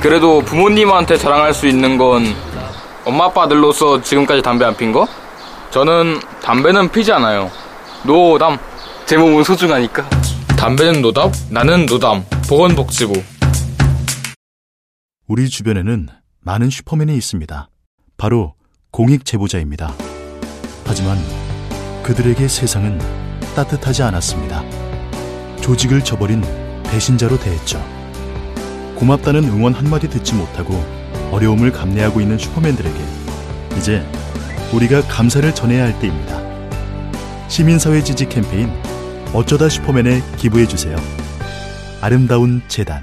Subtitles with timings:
[0.00, 2.24] 그래도 부모님한테 자랑할 수 있는 건
[3.04, 5.06] 엄마 아빠들로서 지금까지 담배 안 핀 거?
[5.70, 7.50] 저는 담배는 피지 않아요.
[8.04, 8.58] 노담.
[9.04, 10.08] 제 몸은 소중하니까.
[10.58, 12.24] 담배는 노답, 나는 노담.
[12.48, 13.22] 보건복지부.
[15.28, 16.08] 우리 주변에는
[16.40, 17.68] 많은 슈퍼맨이 있습니다.
[18.16, 18.54] 바로
[18.90, 19.92] 공익 제보자입니다.
[20.86, 21.18] 하지만
[22.02, 22.98] 그들에게 세상은
[23.56, 24.62] 따뜻하지 않았습니다.
[25.60, 26.42] 조직을 저버린
[26.84, 27.82] 배신자로 대했죠.
[28.96, 30.74] 고맙다는 응원 한마디 듣지 못하고
[31.30, 32.98] 어려움을 감내하고 있는 슈퍼맨들에게
[33.78, 34.04] 이제
[34.72, 36.40] 우리가 감사를 전해야 할 때입니다.
[37.48, 38.72] 시민사회 지지 캠페인
[39.32, 40.96] 어쩌다 슈퍼맨에 기부해주세요.
[42.00, 43.02] 아름다운 재단.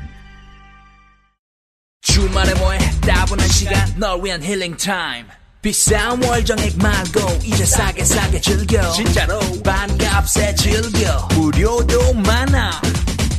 [2.02, 2.80] 주말에 뭐해?
[3.02, 5.26] 따분한 시간 널 위한 힐링 타임.
[5.62, 8.92] 비싼 월정액 말고 이제 싸게 싸게 즐겨.
[8.92, 9.40] 진짜로.
[9.64, 11.28] 반값에 즐겨.
[11.34, 12.82] 무료도 많아.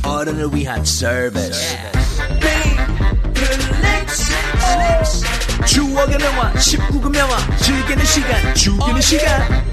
[0.03, 2.04] 어른을 위한 서비스
[5.65, 9.65] 추억의 명화 19금 명화 즐기는 시간 죽이는 시간.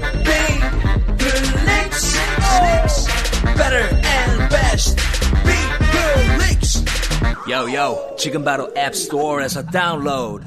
[3.55, 4.95] Better and best
[5.45, 6.83] Relax
[7.49, 10.45] 요요 지금 바로 앱스토어에서 다운로드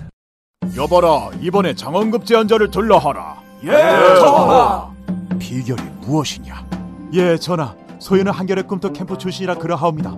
[0.76, 3.36] 여봐라 이번에 장원급 제한자를 들러하라.
[3.64, 4.90] 예, 전하!
[5.38, 6.66] 비결이 무엇이냐?
[7.14, 10.14] 예 전하 소유는 한겨레 꿈터 캠프 출신이라 그러하옵니다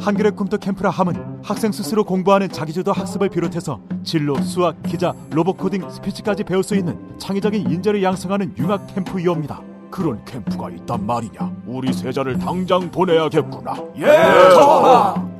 [0.00, 5.88] 한겨레 꿈터 캠프라 함은 학생 스스로 공부하는 자기주도 학습을 비롯해서 진로, 수학, 기자, 로봇 코딩,
[5.88, 9.60] 스피치까지 배울 수 있는 창의적인 인재를 양성하는 융합 캠프이옵니다.
[9.90, 11.52] 그런 캠프가 있단 말이냐?
[11.66, 13.74] 우리 세자를 당장 보내야겠구나.
[13.98, 14.06] 예!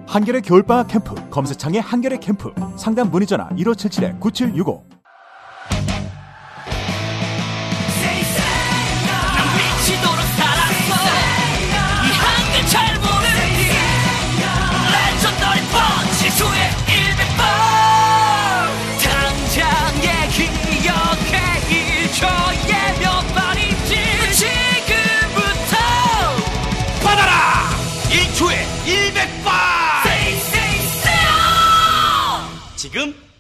[0.07, 4.98] 한겨레 겨울방학 캠프 검색창에 한겨레 캠프 상담 문의 전화 1577-9765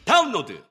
[0.08, 0.67] 지금 다운로드.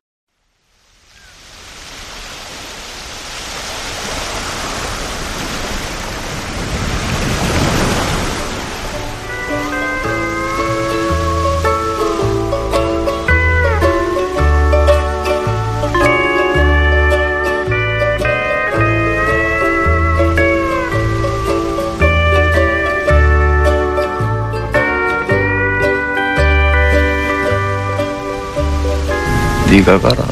[29.88, 30.28] 네가 가라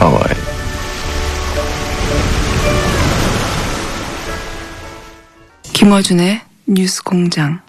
[0.00, 0.34] 하와이
[5.62, 7.60] 김어준의 뉴스 공장.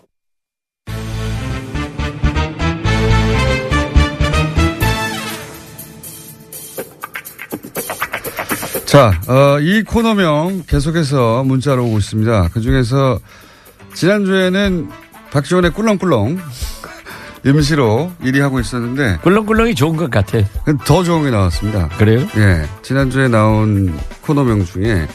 [8.88, 12.50] 자, 어, 이 코너명 계속해서 문자로 오고 있습니다.
[12.52, 13.20] 그 중에서
[13.94, 14.90] 지난주에는
[15.30, 16.40] 박지원의 꿀렁꿀렁
[17.48, 20.40] 임시로 1위 하고 있었는데 꿀렁꿀렁이 좋은 것 같아.
[20.86, 21.88] 더 좋은 게 나왔습니다.
[21.98, 22.28] 그래요?
[22.38, 22.66] 예.
[22.82, 25.08] 지난주에 나온 코너명 중에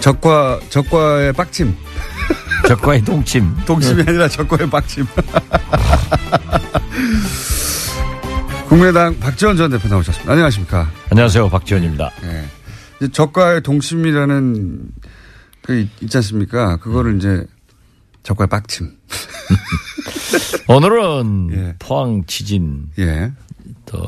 [0.00, 1.74] 적과, 적과의 빡침.
[2.68, 3.54] 적과의 동침.
[3.66, 5.06] 동침이 아니라 적과의 빡침.
[8.68, 10.30] 국민의당 박지원 전 대표 나오셨습니다.
[10.30, 10.90] 안녕하십니까.
[11.10, 11.48] 안녕하세요.
[11.48, 12.10] 박지원입니다.
[12.24, 12.44] 예.
[13.00, 14.80] 이제 적과의 동심이라는
[15.62, 16.76] 그 있- 있지 않습니까?
[16.76, 17.44] 그거를 이제
[18.24, 18.90] 적과의 빡침.
[20.68, 21.74] 오늘은 예.
[21.78, 23.32] 포항 지진 예.
[23.86, 23.98] 또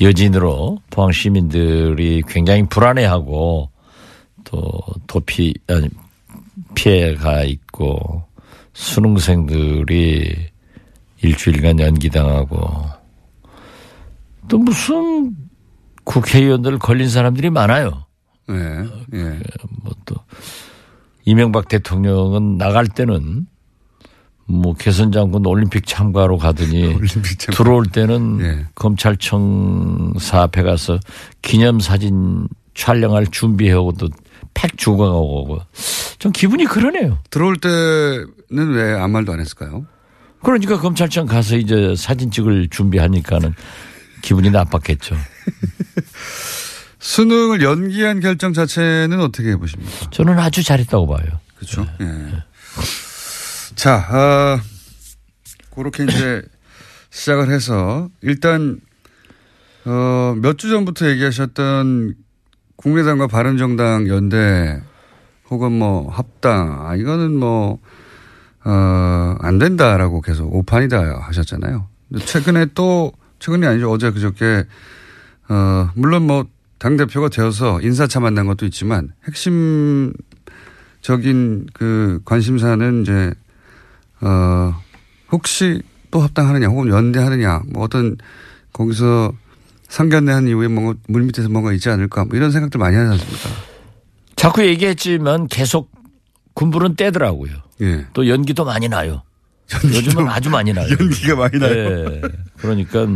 [0.00, 3.70] 여진으로 포항 시민들이 굉장히 불안해하고
[4.44, 5.88] 또 도피 아니
[6.74, 8.24] 피해가 있고
[8.72, 10.48] 수능생들이
[11.22, 12.84] 일주일간 연기당하고
[14.48, 15.34] 또 무슨
[16.04, 18.04] 국회의원들 걸린 사람들이 많아요.
[18.50, 18.54] 예.
[18.54, 19.40] 예.
[19.82, 20.16] 뭐또
[21.24, 23.46] 이명박 대통령은 나갈 때는
[24.46, 27.56] 뭐 개선 장군 올림픽 참가로 가더니 올림픽 참가.
[27.56, 28.66] 들어올 때는 예.
[28.74, 30.98] 검찰청 사 앞에 가서
[31.42, 35.60] 기념 사진 촬영할 준비해오고 또팩 주고 가고
[36.18, 37.18] 좀 기분이 그러네요.
[37.30, 39.86] 들어올 때는 왜 아무 말도 안 했을까요?
[40.42, 43.54] 그러니까 검찰청 가서 이제 사진 찍을 준비하니까는
[44.20, 45.16] 기분이 나빴겠죠.
[46.98, 50.10] 수능을 연기한 결정 자체는 어떻게 보십니까?
[50.10, 51.26] 저는 아주 잘했다고 봐요.
[51.56, 51.86] 그렇죠.
[52.00, 52.06] 예.
[53.74, 54.60] 자, 아,
[55.74, 56.42] 그렇게 이제
[57.10, 58.80] 시작을 해서 일단
[59.84, 62.14] 어, 몇 주 전부터 얘기하셨던
[62.76, 64.80] 국민의당과 바른정당 연대
[65.50, 67.78] 혹은 뭐 합당 아, 이거는 뭐
[68.64, 71.86] 어, 안 된다라고 계속 오판이다 하셨잖아요.
[72.24, 74.64] 최근에 또 최근이 아니죠 어제 그저께
[75.48, 76.44] 어, 물론 뭐
[76.76, 80.12] 당 대표가 되어서 인사차 만난 것도 있지만 핵심적인
[81.72, 83.32] 그 관심사는 이제
[84.24, 84.74] 어,
[85.30, 88.16] 혹시 또 합당하느냐 혹은 연대하느냐 뭐 어떤
[88.72, 89.32] 거기서
[89.88, 93.48] 상견례한 이후에 뭔가 물밑에서 뭔가 있지 않을까 뭐 이런 생각들 많이 하지 않습니까?
[94.36, 95.90] 자꾸 얘기했지만 계속
[96.54, 97.52] 군부는 떼더라고요.
[97.82, 98.06] 예.
[98.12, 99.22] 또 연기도 많이 나요.
[99.84, 100.86] 요즘은 아주 많이 나요.
[100.98, 101.72] 연기가 많이 나요.
[101.72, 102.22] 예.
[102.56, 103.06] 그러니까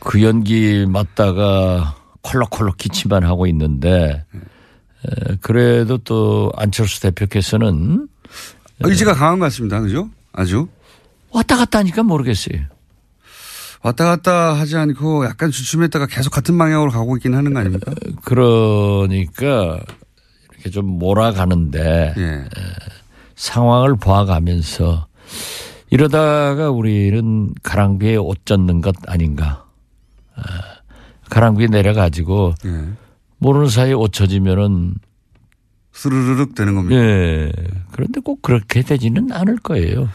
[0.00, 8.08] 그 연기 맞다가 콜록콜록 기침만 하고 있는데 에, 그래도 또 안철수 대표께서는
[8.80, 9.80] 의지가 강한 것 같습니다.
[9.80, 10.10] 그죠?
[10.32, 10.68] 아주
[11.30, 12.60] 왔다 갔다 하니까 모르겠어요.
[13.82, 17.92] 왔다 갔다 하지 않고 약간 주춤했다가 계속 같은 방향으로 가고 있긴 하는 거 아닙니까?
[18.22, 19.80] 그러니까
[20.52, 22.44] 이렇게 좀 몰아가는데 예.
[23.36, 25.06] 상황을 봐가면서
[25.90, 29.64] 이러다가 우리는 가랑비에 옷 젖는 것 아닌가.
[30.34, 30.42] 아,
[31.30, 32.88] 가랑비 내려가지고 예.
[33.38, 34.94] 모르는 사이에 옷 젖으면은
[35.98, 37.00] 스르르륵 되는 겁니다.
[37.00, 37.50] 예.
[37.90, 40.08] 그런데 꼭 그렇게 되지는 않을 거예요.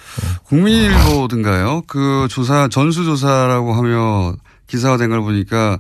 [0.46, 1.84] 국민일보든가요.
[1.88, 4.34] 그 조사 전수조사라고 하며
[4.68, 5.80] 기사가 된걸 보니까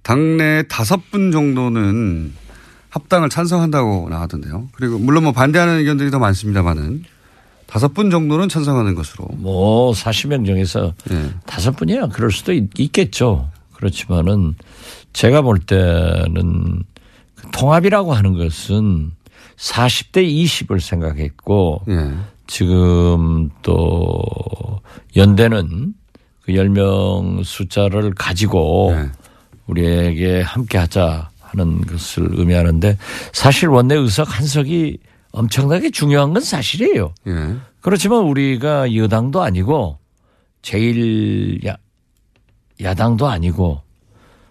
[0.00, 2.32] 당내 다섯 분 정도는
[2.88, 4.68] 합당을 찬성한다고 나왔던데요.
[4.72, 7.04] 그리고 물론 뭐 반대하는 의견들이 더 많습니다만은
[7.66, 9.26] 다섯 분 정도는 찬성하는 것으로.
[9.34, 11.30] 뭐 40명 중에서 예.
[11.44, 13.50] 다섯 분이야 그럴 수도 있, 있겠죠.
[13.74, 14.54] 그렇지만은
[15.12, 16.84] 제가 볼 때는
[17.34, 19.10] 그 통합이라고 하는 것은
[19.62, 22.12] 40대 20을 생각했고 예.
[22.48, 24.80] 지금 또
[25.14, 25.94] 연대는
[26.42, 29.08] 그 10명 숫자를 가지고 네.
[29.68, 32.98] 우리에게 함께 하자 하는 것을 의미하는데
[33.32, 34.98] 사실 원내 의석 한 석이
[35.30, 37.14] 엄청나게 중요한 건 사실이에요.
[37.28, 37.56] 예.
[37.80, 39.98] 그렇지만 우리가 여당도 아니고
[40.60, 41.76] 제일 야,
[42.80, 43.80] 야당도 아니고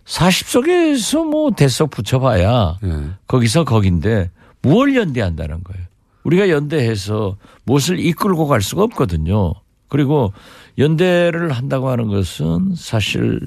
[0.06, 3.10] 40석에서 뭐 대석 붙여봐야 예.
[3.28, 4.30] 거기서 거긴데
[4.62, 5.86] 무엇을 연대한다는 거예요.
[6.24, 9.54] 우리가 연대해서 무엇을 이끌고 갈 수가 없거든요.
[9.88, 10.34] 그리고
[10.78, 13.40] 연대를 한다고 하는 것은 사실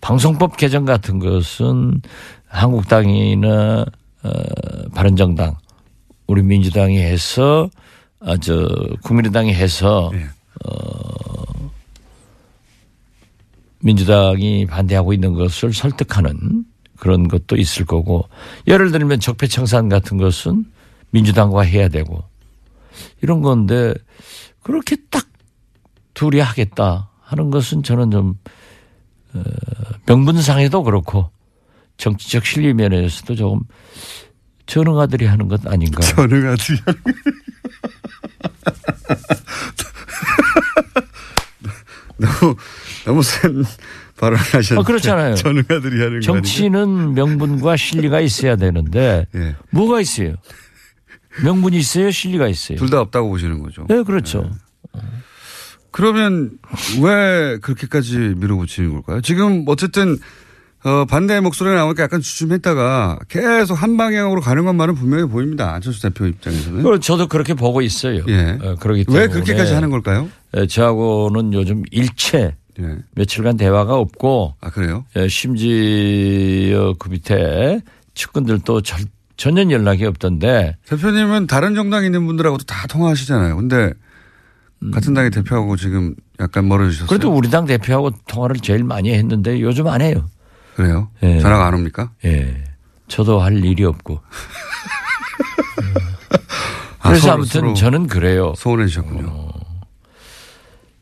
[0.00, 2.00] 방송법 개정 같은 것은
[2.46, 3.84] 한국당이나
[4.22, 4.30] 어,
[4.94, 5.56] 바른정당
[6.26, 7.68] 우리 민주당이 해서
[8.20, 8.68] 아, 저
[9.02, 10.26] 국민의당이 해서 예.
[10.64, 11.70] 어,
[13.80, 16.64] 민주당이 반대하고 있는 것을 설득하는
[16.98, 18.28] 그런 것도 있을 거고
[18.66, 20.64] 예를 들면 적폐청산 같은 것은
[21.10, 22.24] 민주당과 해야 되고
[23.22, 23.94] 이런 건데
[24.62, 25.26] 그렇게 딱
[26.14, 28.34] 둘이 하겠다 하는 것은 저는 좀
[29.34, 29.42] 어,
[30.06, 31.30] 명분상에도 그렇고
[31.96, 33.60] 정치적 실리 면에서도 조금
[34.66, 36.00] 전응아들이 하는 것 아닌가.
[36.00, 37.00] 전응아들이 하는
[42.18, 42.56] 너무
[43.04, 43.64] 너무 센
[44.18, 45.34] 발언을 하셨는데 아, 그렇잖아요.
[45.36, 49.56] 전응아들이 하는 거 정치는 명분과 실리가 있어야 되는데 예.
[49.70, 50.34] 뭐가 있어요?
[51.44, 52.78] 명분이 있어요, 실리가 있어요.
[52.78, 53.86] 둘 다 없다고 보시는 거죠.
[53.88, 54.50] 네, 그렇죠.
[55.90, 56.50] 그러면
[57.02, 59.20] 왜 그렇게까지 밀어붙이는 걸까요?
[59.20, 60.18] 지금 어쨌든
[60.84, 65.74] 어, 반대의 목소리가 나오니까 약간 주춤했다가 계속 한 방향으로 가는 것만은 분명히 보입니다.
[65.74, 67.00] 안철수 대표 입장에서는.
[67.00, 68.22] 저도 그렇게 보고 있어요.
[68.28, 68.58] 예.
[68.62, 70.28] 어, 그러기 때문에 왜 그렇게까지 하는 걸까요?
[70.54, 72.96] 에, 저하고는 요즘 일체 예.
[73.14, 75.04] 며칠간 대화가 없고 아 그래요?
[75.16, 77.80] 에, 심지어 그 밑에
[78.14, 79.00] 측근들도 절,
[79.36, 83.56] 전혀 연락이 없던데 대표님은 다른 정당에 있는 분들하고도 다 통화하시잖아요.
[83.56, 83.92] 근데
[84.92, 87.06] 같은 당의 대표하고 지금 약간 멀어지셨어요.
[87.06, 87.08] 음.
[87.08, 90.28] 그래도 우리 당 대표하고 통화를 제일 많이 했는데 요즘 안 해요.
[90.76, 91.08] 그래요?
[91.24, 91.40] 예.
[91.40, 92.12] 전화가 안 옵니까?
[92.24, 92.62] 예.
[93.08, 94.20] 저도 할 일이 없고.
[97.00, 98.52] 아, 그래서 아 무튼 서로 저는 그래요.
[98.56, 99.47] 소원해 주셨군요.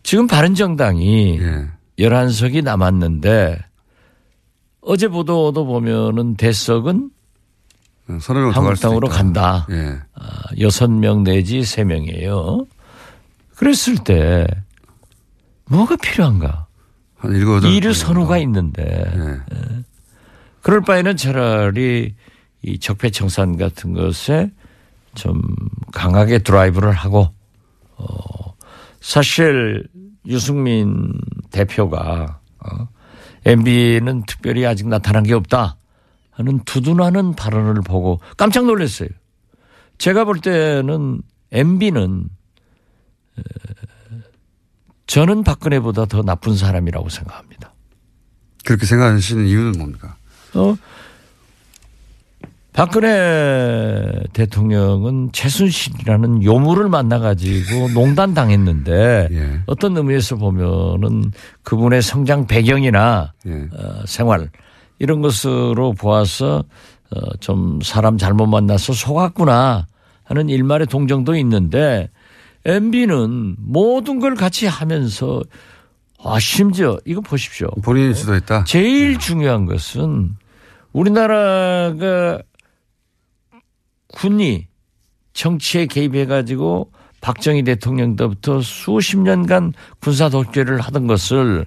[0.07, 1.69] 지금 바른정당이 예.
[1.99, 3.59] 11석이 남았는데
[4.81, 7.11] 어제 보도도 보면은 대석은
[8.53, 9.09] 한국당으로.
[9.09, 9.67] 간다.
[9.69, 9.99] 예.
[10.61, 12.67] 여섯 명 내지 세 명이에요.
[13.57, 14.47] 그랬을 때
[15.65, 16.69] 뭐가 필요한가?
[17.17, 17.73] 한 일곱 여덟.
[17.73, 18.39] 이류 분 선호가.
[18.39, 19.85] 있는데 예.
[20.63, 22.15] 그럴 바에는 차라리
[22.63, 24.53] 이 적폐청산 같은 것에
[25.17, 25.43] 좀
[25.93, 27.35] 강하게 드라이브를 하고
[27.97, 28.46] 어
[29.07, 29.87] 사실
[30.27, 31.13] 유승민
[31.53, 32.89] 대표가 어
[33.45, 35.77] MB는 특별히 아직 나타난 게 없다
[36.33, 39.09] 하는 두둔하는 발언을 보고 깜짝 놀랐어요.
[39.99, 41.23] 제가 볼 때는
[41.53, 42.29] MB는
[45.07, 47.75] 저는 박근혜보다 더 나쁜 사람이라고 생각합니다.
[48.65, 50.17] 그렇게 생각하시는 이유는 뭡니까?
[50.55, 50.75] 어?
[52.77, 54.05] 박근혜
[54.35, 59.61] 대통령은 최순실이라는 요물을 만나가지고 농단 당했는데 예.
[59.65, 63.53] 어떤 의미에서 보면은 그분의 성장 배경이나 예.
[63.53, 64.51] 어, 생활
[64.99, 66.65] 이런 것으로 보아서
[67.11, 69.87] 어, 좀 사람 잘못 만나서 속았구나
[70.25, 72.11] 하는 일말의 동정도 있는데
[72.67, 75.43] MB는 모든 걸 같이 하면서
[76.23, 77.69] 아 심지어 이거 보십시오.
[77.83, 78.65] 본인이 주도했다.
[78.65, 80.37] 제일 중요한 것은
[80.93, 82.43] 우리나라가
[84.17, 84.67] 군이
[85.35, 91.67] 정치에 개입해가지고 박정희 대통령 때부터 수십 년간 군사 독재를 하던 것을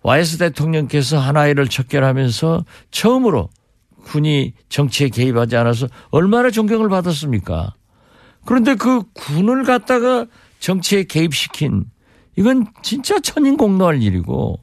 [0.00, 3.50] YS 대통령께서 하나이를 척결하면서 처음으로
[4.04, 7.74] 군이 정치에 개입하지 않아서 얼마나 존경을 받았습니까?
[8.46, 10.24] 그런데 그 군을 갖다가
[10.60, 11.84] 정치에 개입시킨
[12.36, 14.60] 이건 진짜 천인공노할 일이고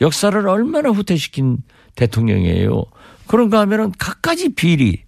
[0.00, 1.58] 역사를 얼마나 후퇴시킨
[1.96, 2.84] 대통령이에요.
[3.26, 5.03] 그런가 하면은 갖가지 비리,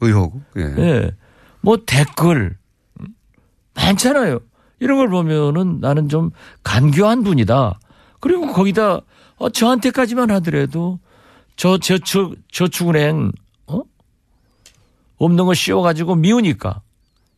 [0.00, 0.40] 의혹.
[0.56, 0.62] 예.
[0.62, 1.10] 예.
[1.60, 2.56] 뭐 댓글
[3.74, 4.40] 많잖아요.
[4.80, 6.30] 이런 걸 보면은 나는 좀
[6.62, 7.78] 간교한 분이다.
[8.20, 9.00] 그리고 거기다
[9.36, 10.98] 어, 저한테까지만 하더라도
[11.56, 13.32] 저 저축 저축은행
[13.66, 13.82] 어?
[15.18, 16.80] 없는 거 씌워가지고 미우니까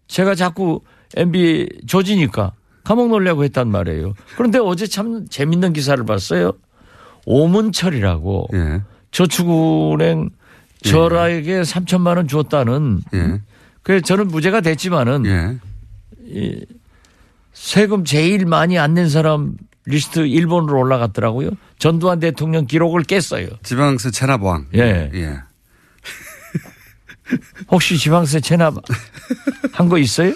[0.09, 0.83] 제가 자꾸
[1.17, 2.53] MB 조지니까
[2.85, 4.15] 감옥 놀려고 했단 말이에요.
[4.37, 6.53] 그런데 어제 참 재밌는 기사를 봤어요.
[7.27, 8.83] 오문철이라고 예.
[9.11, 10.31] 저축은행
[10.83, 13.41] 저라에게 3천만 원 줬다는 예.
[13.83, 15.59] 그 저는 무죄가 됐지만은 예.
[16.27, 16.65] 이
[17.53, 19.55] 세금 제일 많이 안 낸 사람
[19.87, 21.51] 리스트 일본으로 올라갔더라고요.
[21.79, 23.49] 전두환 대통령 기록을 깼어요.
[23.63, 24.67] 지방세 체납왕.
[24.75, 25.11] 예.
[25.15, 25.39] 예.
[27.71, 28.75] 혹시 지방세 체납
[29.73, 30.35] 한 거 있어요?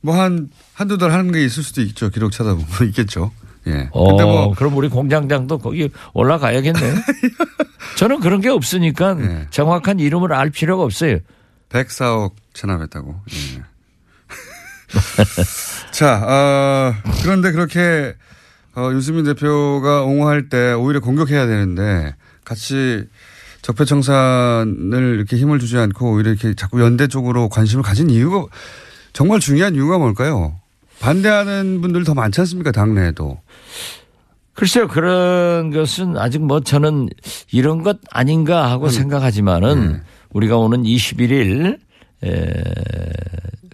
[0.00, 2.10] 뭐 한, 한두 달 하는 게 있을 수도 있죠.
[2.10, 3.32] 기록 찾아보면 있겠죠.
[3.68, 3.88] 예.
[3.92, 6.80] 어, 근데 뭐, 그럼 우리 공장장도 거기 올라가야겠네.
[7.96, 9.46] 저는 그런 게 없으니까 예.
[9.50, 11.18] 정확한 이름을 알 필요가 없어요.
[11.68, 13.14] 104억 체납했다고.
[13.32, 13.62] 예.
[15.92, 18.14] 자, 어, 그런데 그렇게
[18.74, 23.06] 어, 유승민 대표가 옹호할 때 오히려 공격해야 되는데 같이
[23.62, 28.46] 적폐청산을 이렇게 힘을 주지 않고 오히려 이렇게 자꾸 연대 쪽으로 관심을 가진 이유가
[29.12, 30.57] 정말 중요한 이유가 뭘까요?
[31.00, 32.72] 반대하는 분들 더 많지 않습니까?
[32.72, 33.40] 당내에도.
[34.54, 37.08] 글쎄요, 그런 것은 아직 뭐 저는
[37.52, 40.00] 이런 것 아닌가 하고 생각하지만은 네.
[40.30, 41.78] 우리가 오는 21일
[42.24, 42.64] 에,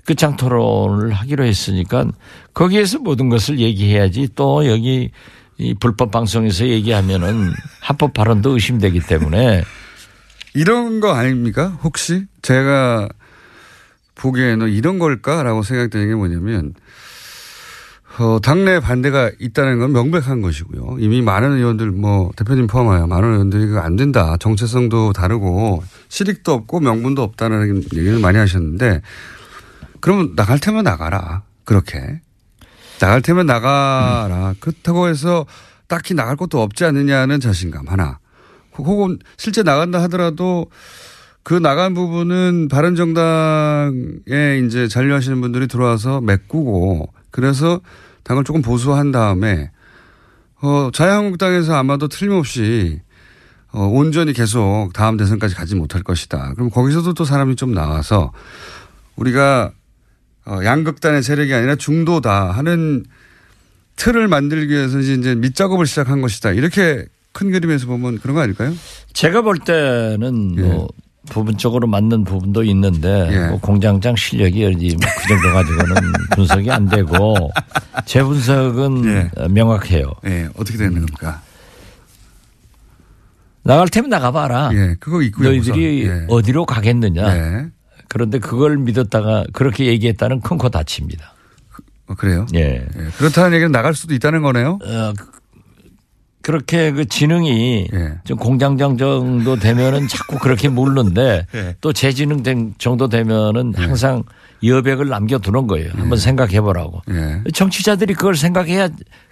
[0.04, 2.04] 끝장 토론을 하기로 했으니까
[2.52, 5.10] 거기에서 모든 것을 얘기해야지 또 여기
[5.56, 9.62] 이 불법 방송에서 얘기하면은 합법 발언도 의심되기 때문에
[10.52, 11.78] 이런 거 아닙니까?
[11.82, 13.08] 혹시 제가
[14.14, 16.74] 보기에는 이런 걸까라고 생각되는 게 뭐냐면
[18.18, 20.98] 어, 당내 반대가 있다는 건 명백한 것이고요.
[21.00, 24.36] 이미 많은 의원들 뭐 대표님 포함하여 많은 의원들이 그거 안 된다.
[24.38, 29.02] 정체성도 다르고 실익도 없고 명분도 없다는 얘기를 많이 하셨는데
[30.00, 31.42] 그러면 나갈 테면 나가라.
[31.64, 32.20] 그렇게.
[33.00, 34.54] 나갈 테면 나가라.
[34.60, 35.46] 그렇다고 해서
[35.88, 38.18] 딱히 나갈 것도 없지 않느냐는 자신감 하나.
[38.78, 40.66] 혹은 실제 나간다 하더라도
[41.42, 43.92] 그 나간 부분은 바른정당에
[44.64, 47.80] 이제 잔류하시는 분들이 들어와서 메꾸고 그래서
[48.22, 49.72] 당을 조금 보수한 다음에
[50.62, 53.00] 어 자유한국당에서 아마도 틀림없이
[53.72, 56.52] 어 온전히 계속 다음 대선까지 가지 못할 것이다.
[56.54, 58.32] 그럼 거기서도 또 사람이 좀 나와서
[59.16, 59.72] 우리가
[60.46, 63.04] 어 양극단의 세력이 아니라 중도다 하는
[63.96, 66.52] 틀을 만들기 위해서 이제 밑작업을 시작한 것이다.
[66.52, 68.72] 이렇게 큰 그림에서 보면 그런 거 아닐까요?
[69.12, 70.86] 제가 볼 때는 뭐
[71.30, 73.48] 부분적으로 맞는 부분도 있는데 예.
[73.48, 77.50] 뭐 공장장 실력이 어디 뭐그 정도 가지고는 분석이 안 되고
[78.04, 79.30] 제 분석은 예.
[79.48, 80.12] 명확해요.
[80.26, 81.40] 예, 어떻게 되는 겁니까?
[83.62, 84.70] 나갈 테면 나가봐라.
[84.74, 85.48] 예, 그거 있고요.
[85.48, 86.16] 너희들이 우선.
[86.22, 86.26] 예.
[86.28, 87.32] 어디로 가겠느냐.
[87.34, 87.66] 네.
[88.08, 91.32] 그런데 그걸 믿었다가 그렇게 얘기했다는 큰 코 다칩니다.
[92.06, 92.44] 어, 그래요?
[92.54, 92.86] 예.
[92.96, 94.78] 예, 그렇다는 얘기는 나갈 수도 있다는 거네요.
[94.84, 95.12] 어,
[96.44, 98.12] 그- 그렇게 그 지능이 예.
[98.24, 101.74] 좀 공장장 정도 되면은 자꾸 그렇게 물는데 예.
[101.80, 104.22] 또제 지능 된- 정도 되면은 항상
[104.62, 105.90] 여백을 남겨두는 거예요.
[105.94, 107.02] 한번 생각해 보라고.
[107.10, 107.42] 예.
[107.52, 108.88] 정치자들이 그걸 생각해야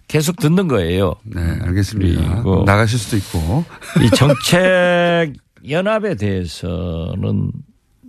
[0.09, 1.15] 계속 듣는 거예요.
[1.25, 2.43] 네, 알겠습니다.
[2.67, 3.65] 나가실 수도 있고.
[4.03, 5.33] 이 정책
[5.69, 7.53] 연합에 대해서는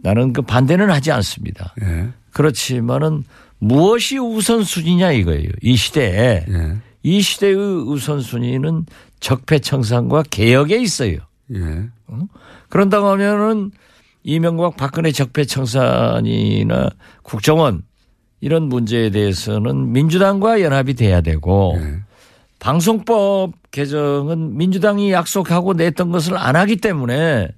[0.01, 1.73] 나는 그 반대는 하지 않습니다.
[1.83, 2.07] 예.
[2.31, 3.23] 그렇지만은
[3.59, 5.49] 무엇이 우선순위냐 이거예요.
[5.61, 6.75] 이 시대에 예.
[7.03, 8.85] 이 시대의 우선순위는
[9.19, 11.17] 적폐청산과 개혁에 있어요.
[11.53, 11.89] 예.
[12.69, 13.71] 그런다고 하면은
[14.23, 16.89] 이명박 박근혜 적폐청산이나
[17.21, 17.83] 국정원
[18.39, 21.99] 이런 문제에 대해서는 민주당과 연합이 돼야 되고 예.
[22.59, 27.49] 방송법 개정은 민주당이 약속하고 냈던 것을 안 하기 때문에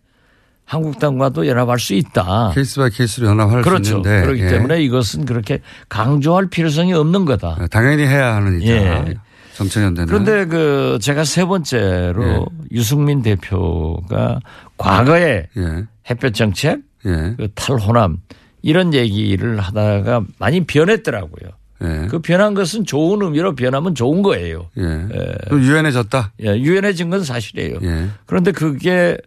[0.66, 2.52] 한국당과도 연합할 수 있다.
[2.56, 3.98] case by case로 연합할 수 그렇죠.
[3.98, 4.22] 있는데.
[4.24, 4.48] 그렇기 예.
[4.48, 7.58] 때문에 이것은 그렇게 강조할 필요성이 없는 거다.
[7.62, 9.08] 예, 당연히 해야 하는 일이다.
[9.08, 9.16] 예.
[9.56, 10.08] 정책연대는.
[10.08, 12.46] 그런데 그 제가 세 번째로 예.
[12.72, 14.40] 유승민 대표가
[14.78, 15.86] 과거에 예.
[16.10, 17.34] 햇볕 정책, 예.
[17.38, 18.18] 그 탈호남
[18.62, 21.50] 이런 얘기를 하다가 많이 변했더라고요.
[21.84, 22.08] 예.
[22.10, 24.70] 그 변한 것은 좋은 의미로 변하면 좋은 거예요.
[24.78, 25.08] 예.
[25.50, 26.34] 좀 유연해졌다.
[26.44, 27.80] 예, 유연해진 건 사실이에요.
[27.82, 28.10] 예.
[28.26, 29.18] 그런데 그게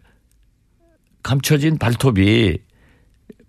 [1.23, 2.57] 감춰진 발톱이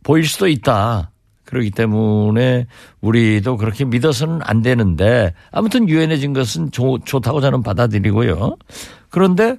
[0.03, 1.10] 보일 수도 있다.
[1.51, 2.67] 그렇기 때문에
[3.01, 8.57] 우리도 그렇게 믿어서는 안 되는데 아무튼 유연해진 것은 좋, 좋다고 저는 받아들이고요.
[9.11, 9.57] 그런데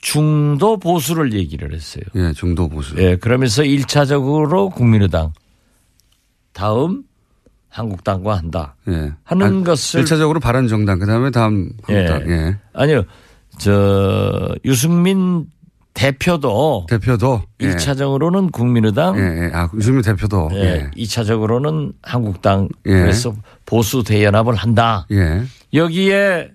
[0.00, 2.04] 중도 보수를 얘기를 했어요.
[2.14, 2.32] 예.
[2.32, 2.96] 중도 보수.
[2.98, 5.32] 예, 그러면서 1차적으로 국민의당
[6.52, 7.02] 다음
[7.68, 8.76] 한국당과 한다.
[8.88, 9.12] 예.
[9.24, 12.30] 하는 것을 1차적으로 바른정당, 그 다음에 다음 한국당.
[12.30, 12.58] 예.
[12.72, 13.02] 아니요.
[13.58, 15.46] 저 유승민
[15.94, 17.42] 대표도 대표도.
[17.60, 17.70] 예.
[17.70, 19.44] 1차적으로는 국민의당, 예.
[19.46, 19.50] 예.
[19.54, 20.50] 아, 유승민 대표도.
[20.52, 20.58] 예.
[20.58, 20.90] 예.
[20.96, 22.90] 2차적으로는 한국당 예.
[22.90, 23.34] 그래서
[23.64, 25.06] 보수 대연합을 한다.
[25.12, 25.42] 예.
[25.72, 26.50] 여기에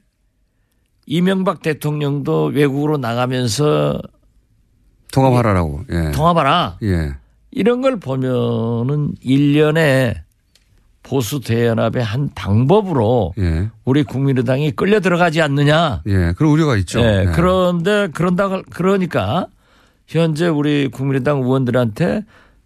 [1.06, 4.02] 이명박 대통령도 외국으로 나가면서
[5.14, 5.82] 통합하라라고.
[5.92, 6.12] 예.
[6.12, 6.78] 통합하라.
[6.84, 7.14] 예.
[7.52, 10.22] 이런 걸 보면은 일련의
[11.04, 13.70] 보수 대연합의 한 방법으로 예.
[13.86, 16.04] 우리 국민의당이 끌려 들어가지 않느냐.
[16.08, 16.34] 예.
[16.34, 17.00] 그런 우려가 있죠.
[17.00, 17.32] 예, 예.
[17.34, 19.48] 그런데 그런다 그러니까
[20.08, 22.26] 현재 우리 국민의당 의원들한테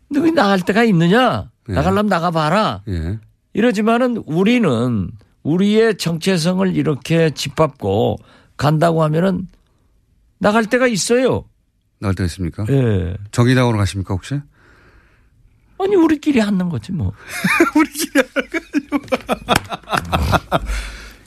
[0.10, 1.50] 너희 나갈 데가 있느냐?
[1.70, 1.74] 예.
[1.74, 2.84] 나가려면 나가봐라.
[2.88, 3.20] 예.
[3.54, 5.12] 이러지만은 우리는
[5.44, 8.18] 우리의 정체성을 이렇게 짓밟고
[8.58, 9.48] 간다고 하면은
[10.40, 11.46] 나갈 데가 있어요.
[12.00, 12.66] 나갈 데가 있습니까?
[12.70, 13.16] 예.
[13.32, 14.40] 정의당으로 가십니까, 혹시?
[15.84, 17.12] 아니 우리끼리 하는 거지 뭐.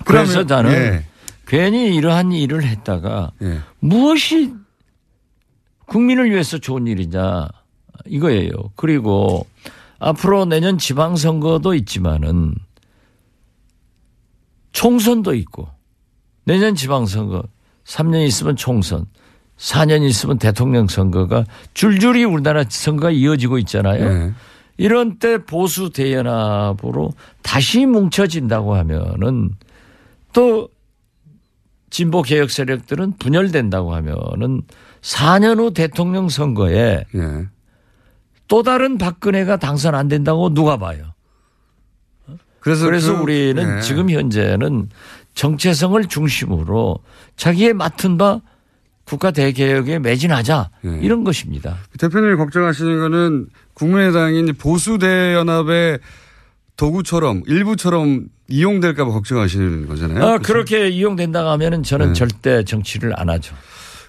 [0.04, 1.06] 그래서 그러면- 나는 예.
[1.46, 3.60] 괜히 이러한 일을 했다가 예.
[3.80, 4.52] 무엇이
[5.86, 7.48] 국민을 위해서 좋은 일이냐
[8.06, 8.50] 이거예요.
[8.76, 9.46] 그리고
[9.98, 12.54] 앞으로 내년 지방선거도 있지만은
[14.72, 15.68] 총선도 있고
[16.44, 17.44] 내년 지방선거
[17.84, 19.06] 3년 있으면 총선
[19.58, 24.04] 4년 있으면 대통령 선거가 줄줄이 우리나라 선거가 이어지고 있잖아요.
[24.04, 24.32] 예.
[24.78, 29.50] 이런 때 보수 대연합으로 다시 뭉쳐진다고 하면은
[30.34, 30.68] 또
[31.88, 34.62] 진보 개혁 세력들은 분열된다고 하면은
[35.00, 37.46] 4년 후 대통령 선거에 예.
[38.48, 41.14] 또 다른 박근혜가 당선 안 된다고 누가 봐요.
[42.60, 43.80] 그래서, 그래서 그- 우리는 예.
[43.80, 44.90] 지금 현재는
[45.34, 46.98] 정체성을 중심으로
[47.36, 48.40] 자기의 맡은 바
[49.06, 50.98] 국가 대개혁에 매진하자 예.
[51.00, 51.78] 이런 것입니다.
[51.98, 56.00] 대표님이 걱정하시는 거는 국민의당이 이제 보수 대연합의
[56.76, 60.18] 도구처럼 일부처럼 이용될까 봐 걱정하시는 거잖아요.
[60.22, 60.52] 아, 그렇죠?
[60.52, 62.12] 그렇게 이용된다고 하면은 저는 네.
[62.12, 63.54] 절대 정치를 안 하죠.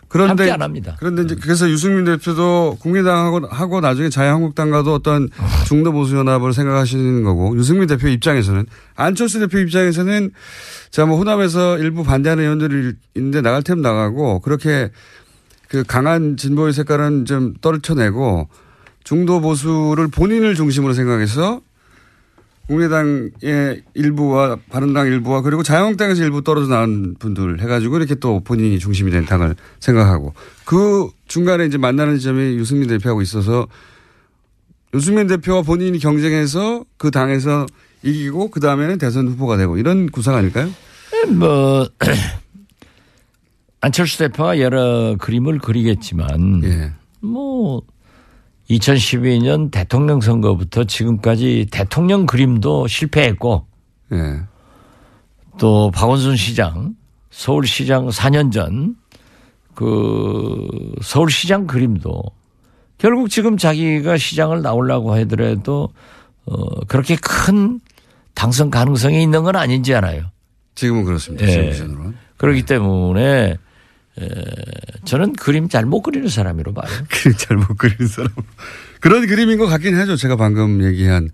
[0.09, 0.95] 그런데 함께 안 합니다.
[0.99, 5.29] 그런데 이제 그래서 유승민 대표도 국민당하고 하고 나중에 자유한국당과도 어떤
[5.65, 8.65] 중도 보수 연합을 생각하시는 거고 유승민 대표 입장에서는
[8.95, 10.31] 안철수 대표 입장에서는
[10.91, 14.91] 자뭐 호남에서 일부 반대하는 의원들이 있는데 나갈 테면 나가고 그렇게
[15.67, 18.47] 그 강한 진보의 색깔은 좀 떨쳐내고
[19.03, 21.61] 중도 보수를 본인을 중심으로 생각해서
[22.67, 29.09] 국민의당의 일부와 바른당 일부와 그리고 자유한국당에서 일부 떨어져 나온 분들 해가지고 이렇게 또 본인이 중심이
[29.09, 30.33] 된 당을 생각하고
[30.65, 33.67] 그 중간에 이제 만나는 지점이 유승민 대표하고 있어서
[34.93, 37.65] 유승민 대표와 본인이 경쟁해서 그 당에서
[38.03, 40.69] 이기고 그 다음에는 대선 후보가 되고 이런 구상 아닐까요?
[41.29, 41.87] 뭐
[43.81, 46.91] 안철수 대표가 여러 그림을 그리겠지만 예.
[47.21, 47.81] 뭐
[48.69, 53.65] 2012년 대통령 선거부터 지금까지 대통령 그림도 실패했고
[54.13, 54.41] 예.
[55.57, 56.95] 또 박원순 시장
[57.31, 58.95] 서울시장 4년 전
[59.77, 60.67] 그
[61.03, 62.23] 서울시장 그림도
[62.97, 65.89] 결국 지금 자기가 시장을 나오려고 하더라도
[66.47, 67.79] 어 그렇게 큰
[68.33, 70.31] 당선 가능성이 있는 건 아닌지 알아요.
[70.73, 71.45] 지금은 그렇습니다.
[71.45, 71.71] 예.
[71.73, 72.17] 지금.
[72.37, 73.57] 그렇기 때문에 에,
[75.05, 76.87] 저는 그림 잘 못 그리는 사람이로 봐요.
[77.09, 78.29] 그림 잘 못 그리는 사람.
[78.99, 80.15] 그런 그림인 것 같긴 하죠.
[80.15, 81.29] 제가 방금 얘기한.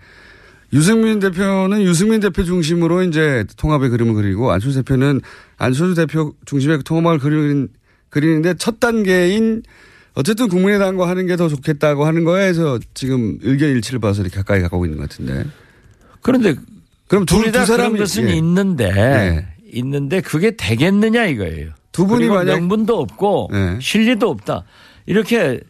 [0.74, 5.22] 유승민 대표는 유승민 대표 중심으로 이제 통합의 그림을 그리고 안철수 대표는
[5.58, 7.68] 안철수 대표 중심의 통합을 그리는,
[8.10, 9.62] 그리는데 첫 단계인
[10.16, 14.86] 어쨌든 국민의당과 하는 게 더 좋겠다고 하는 거에서 지금 의견 일치를 봐서 이렇게 가까이 가고
[14.86, 15.46] 있는 것 같은데.
[16.22, 16.56] 그런데
[17.08, 18.34] 그럼 두, 둘이 다 두 사람이 그런 것은 예.
[18.34, 19.48] 있는데 예.
[19.74, 21.70] 있는데 그게 되겠느냐 이거예요.
[21.94, 23.80] 두 분이 만약 명분도 없고 네.
[23.80, 24.66] 실리도 없다.
[25.06, 25.62] 이렇게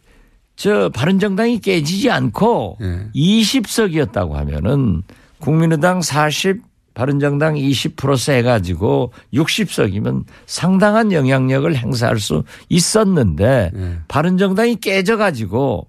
[0.56, 3.06] 저 바른정당이 깨지지 않고 네.
[3.14, 5.02] 20석이었다고 하면은
[5.38, 6.62] 국민의당 40,
[6.94, 13.98] 바른정당 20 플러스 해가지고 60석이면 상당한 영향력을 행사할 수 있었는데 네.
[14.08, 15.88] 바른정당이 깨져 가지고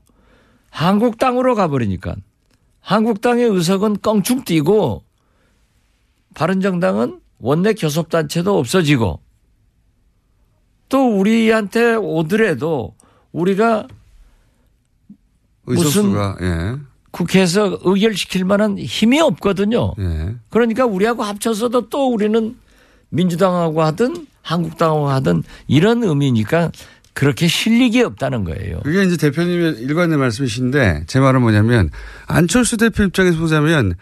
[0.69, 2.15] 한국당으로 가버리니까
[2.81, 5.03] 한국당의 의석은 껑충 뛰고
[6.33, 9.21] 바른정당은 원내 교섭단체도 없어지고
[10.89, 12.95] 또 우리한테 오더라도
[13.31, 13.87] 우리가
[15.67, 16.75] 의석수가 예.
[17.11, 19.93] 국회에서 의결시킬 만한 힘이 없거든요.
[19.99, 20.35] 예.
[20.49, 22.55] 그러니까 우리하고 합쳐서도 또 우리는
[23.09, 26.71] 민주당하고 하든 한국당하고 하든 이런 의미니까
[27.13, 28.81] 그렇게 실력이 없다는 거예요.
[28.83, 31.89] 그게 이제 대표님의 일관된 말씀이신데 제 말은 뭐냐면
[32.27, 33.93] 안철수 대표 입장에서 보자면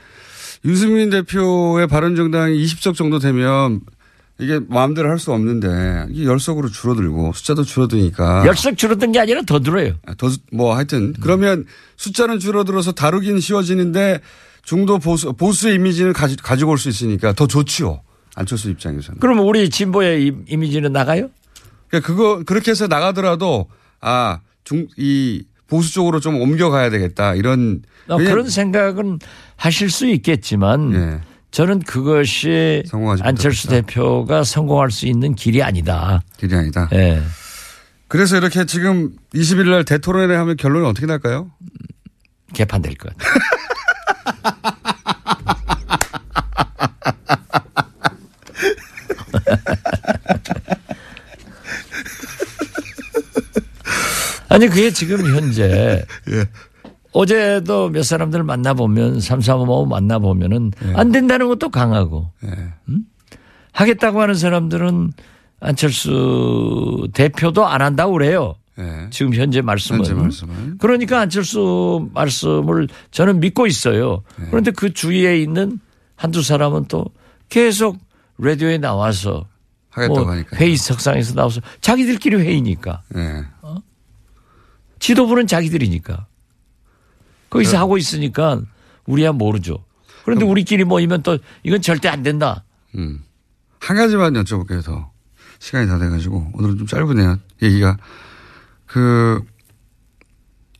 [0.66, 3.82] 유승민 대표의 바른 정당이 20석 정도 되면
[4.40, 9.60] 이게 마음대로 할 수 없는데 이게 열석으로 줄어들고 숫자도 줄어드니까 열석 줄어든 게 아니라 더
[9.60, 9.94] 들어요.
[10.18, 11.66] 더 뭐 하여튼 그러면
[11.98, 14.22] 숫자는 줄어들어서 다루긴 쉬워지는데
[14.64, 18.02] 중도 보수 보수의 이미지는 가지, 가지고 올 수 있으니까 더 좋지요.
[18.36, 19.20] 안철수 입장에서는.
[19.20, 21.30] 그러면 우리 진보의 이- 이미지는 나가요?
[21.90, 23.68] 그러니까 그거 그렇게 해서 나가더라도
[24.02, 29.20] 아 중 이 보수 쪽으로 좀 옮겨가야 되겠다 이런 어, 그런 생각은
[29.58, 31.22] 하실 수 있겠지만 예.
[31.54, 32.82] 저는 그것이
[33.22, 33.88] 안철수 못하겠다.
[33.94, 36.24] 대표가 성공할 수 있는 길이 아니다.
[36.38, 36.90] 길이 아니다.
[36.94, 37.22] 예.
[38.08, 41.52] 그래서 이렇게 지금 20일 날 대토론회 하면 결론이 어떻게 날까요?
[42.54, 43.34] 개판될 것 같아요.
[54.50, 56.46] 아니 그게 지금 현재 예.
[57.14, 62.74] 어제도 몇 사람들 만나보면 삼삼오오 만나보면은 안 된다는 것도 강하고 예.
[63.72, 65.14] 하겠다고 하는 사람들은
[65.60, 68.56] 안철수 대표도 안 한다고 그래요.
[68.80, 69.08] 예.
[69.12, 70.00] 지금 현재 말씀은.
[70.00, 70.78] 현재 말씀은.
[70.80, 74.24] 그러니까 안철수 말씀을 저는 믿고 있어요.
[74.38, 74.48] 네.
[74.50, 75.80] 그런데 그 주위에 있는
[76.16, 77.06] 한두 사람은 또
[77.50, 78.00] 계속
[78.40, 79.46] 라디오에 나와서
[79.92, 80.58] 하겠다고 뭐 하니까.
[80.58, 83.44] 회의 석상에서 나와서 자기들끼리 회의니까 예.
[84.98, 86.26] 지도부는 자기들이니까
[87.54, 88.62] 거기서 하고 있으니까
[89.06, 89.84] 우리야 모르죠.
[90.26, 92.64] 그런데 우리끼리 모이면 또 이건 절대 안 된다.
[92.96, 93.24] 음.
[93.80, 95.12] 한 가지만 여쭤볼게요, 더.
[95.60, 96.52] 시간이 다 돼가지고.
[96.54, 97.38] 오늘은 좀 짧으네요.
[97.62, 97.98] 얘기가.
[98.86, 99.42] 그,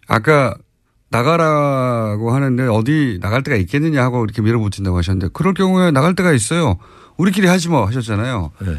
[0.08, 0.56] 아까
[1.10, 6.78] 나가라고 하는데 어디 나갈 데가 있겠느냐 하고 이렇게 밀어붙인다고 하셨는데 그럴 경우에 나갈 데가 있어요.
[7.18, 8.52] 우리끼리 하지 뭐 하셨잖아요.
[8.62, 8.78] 네.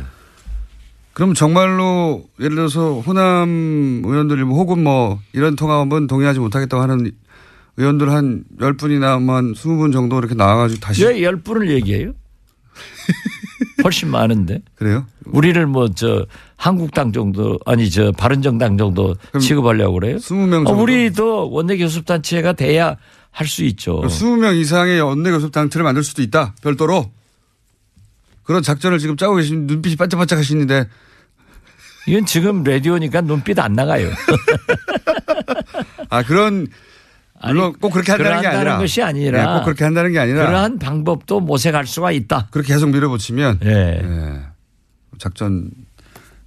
[1.13, 7.13] 그럼 정말로 예를 들어서 호남 의원들 혹은 뭐 이런 통합은 동의하지 못하겠다고 하는
[7.77, 11.05] 의원들 한 10분이나 한 20분 정도 이렇게 나와가지고 다시.
[11.05, 12.13] 왜열 분을 얘기해요?
[13.85, 14.63] 훨씬 많은데.
[14.77, 15.07] 그래요?
[15.27, 20.17] 우리를 뭐 저 한국당 정도 아니 저 바른정당 정도 취급하려고 그래요?
[20.17, 20.83] 20명 어, 정도.
[20.83, 22.97] 우리도 원내 교섭단체가 돼야
[23.31, 24.01] 할 수 있죠.
[24.03, 26.55] 20명 이상의 연내 교섭 단체를 만들 수도 있다.
[26.63, 27.11] 별도로.
[28.45, 30.89] 그런 작전을 지금 짜고 계신 눈빛이 반짝반짝 하시는데
[32.07, 34.11] 이건 지금 라디오니까 눈빛 안 나가요.
[36.11, 36.69] 아 그런
[37.47, 40.47] 물론 아니, 꼭 그렇게 한다는 게 아니라 것이 아니라 네, 꼭 그렇게 한다는 게 아니라
[40.47, 42.49] 그러한 방법도 모색할 수가 있다.
[42.51, 43.71] 그렇게 계속 밀어붙이면 예.
[43.71, 44.41] 예,
[45.19, 45.71] 작전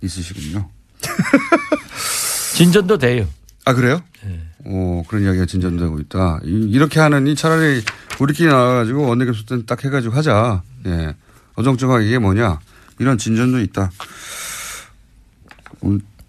[0.02, 0.70] 있으시군요.
[2.56, 3.28] 진전도 돼요.
[3.66, 4.02] 아 그래요?
[4.24, 4.40] 네.
[4.66, 6.40] 오 그런 이야기가 진전되고 있다.
[6.44, 7.84] 이- 이렇게 하느니 차라리
[8.20, 10.64] 우리끼리 나와가지고 원내교섭단 딱 해가지고 하자.
[10.88, 11.16] 예,
[11.56, 12.60] 어정쩡하게 이게 뭐냐
[13.00, 13.92] 이런 진전도 있다.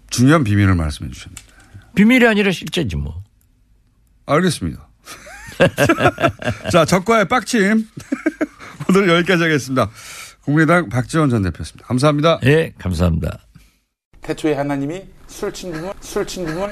[0.09, 1.41] 중요한 비밀을 말씀해 주셨습니다.
[1.95, 3.21] 비밀이 아니라 실제지 뭐.
[4.33, 4.87] 알겠습니다.
[6.71, 7.87] 자, 적과의 빡침.
[8.89, 9.89] 오늘 여기까지 하겠습니다.
[10.41, 11.85] 국민의당 박지원 전 대표였습니다.
[11.87, 12.39] 감사합니다.
[12.45, 13.39] 예, 감사합니다.
[14.21, 16.71] 태초에 하나님이 술 친구문 술 친구문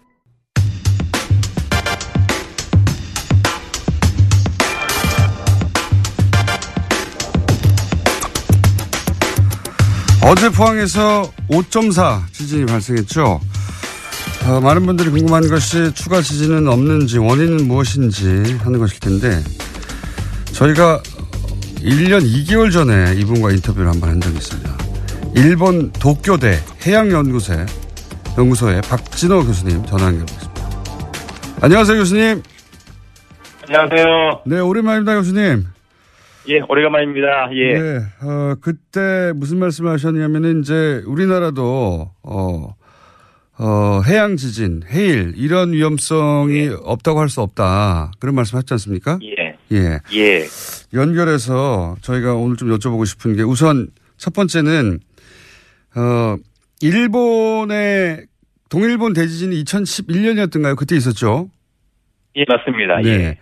[10.23, 13.39] 어제 포항에서 5.4 지진이 발생했죠.
[14.47, 19.43] 어, 많은 분들이 궁금한 것이 추가 지진은 없는지 원인은 무엇인지 하는 것일 텐데
[20.53, 21.01] 저희가
[21.81, 24.71] 1년 2개월 전에 이분과 인터뷰를 한 번 한 적이 있습니다.
[25.35, 27.65] 일본 도쿄대 해양연구소에
[28.37, 30.51] 연구소의 박진호 교수님 전화 연결하겠습니다.
[31.61, 32.43] 안녕하세요 교수님.
[33.67, 34.41] 안녕하세요.
[34.45, 35.65] 네 오랜만입니다 교수님.
[36.47, 37.49] 예, 오래간만입니다.
[37.53, 37.73] 예.
[37.79, 42.75] 네, 어, 그때 무슨 말씀을 하셨냐면은 이제 우리나라도 어,
[43.59, 49.19] 어, 해양 지진, 해일 이런 위험성이 없다고 할 수 없다 그런 말씀 하셨지 않습니까?
[49.23, 49.55] 예.
[49.71, 49.99] 예.
[50.13, 50.45] 예.
[50.93, 54.99] 연결해서 저희가 오늘 좀 여쭤보고 싶은 게 우선 첫 번째는
[55.95, 56.37] 어,
[56.81, 58.25] 일본의
[58.69, 60.75] 동일본 대지진이 2011년이었던가요?
[60.75, 61.49] 그때 있었죠?
[62.35, 63.01] 예, 맞습니다.
[63.01, 63.09] 네.
[63.09, 63.37] 예.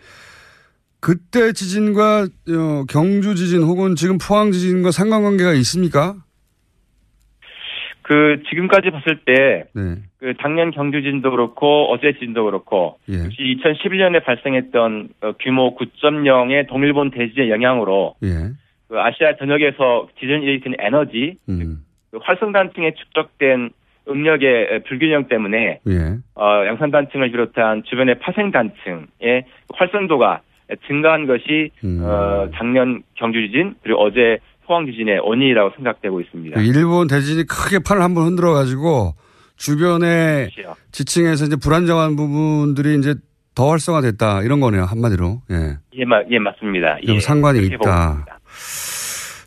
[1.02, 6.16] 그때 지진과 어, 경주 지진 혹은 지금 포항 지진과 상관관계가 있습니까?
[8.02, 9.98] 그 지금까지 봤을 때 네.
[10.18, 13.26] 그 작년 경주 지진도 그렇고 어제 지진도 그렇고 예.
[13.26, 18.50] 역시 2011년에 발생했던 어, 규모 9.0의 동일본 대지진의 영향으로 예.
[18.88, 21.86] 그 아시아 전역에서 지진을 일으키는 에너지, 음.
[22.10, 23.70] 그 활성단층에 축적된
[24.10, 26.18] 응력의 불균형 때문에 예.
[26.34, 30.42] 어, 양산단층을 비롯한 주변의 파생단층의 활성도가
[30.88, 32.02] 증가한 것이 음.
[32.04, 36.60] 어, 작년 경주 지진 그리고 어제 포항 지진의 원인이라고 생각되고 있습니다.
[36.60, 39.16] 그 일본 대지진이 크게 판을 한번 흔들어 가지고
[39.58, 40.76] 주변의 그렇죠.
[40.92, 43.16] 지층에서 이제 불안정한 부분들이 이제
[43.56, 45.42] 더 활성화됐다 이런 거네요 한마디로.
[45.52, 45.78] 예.
[45.96, 46.98] 예, 마, 예 맞습니다.
[47.06, 48.26] 좀 예, 상관이 있다.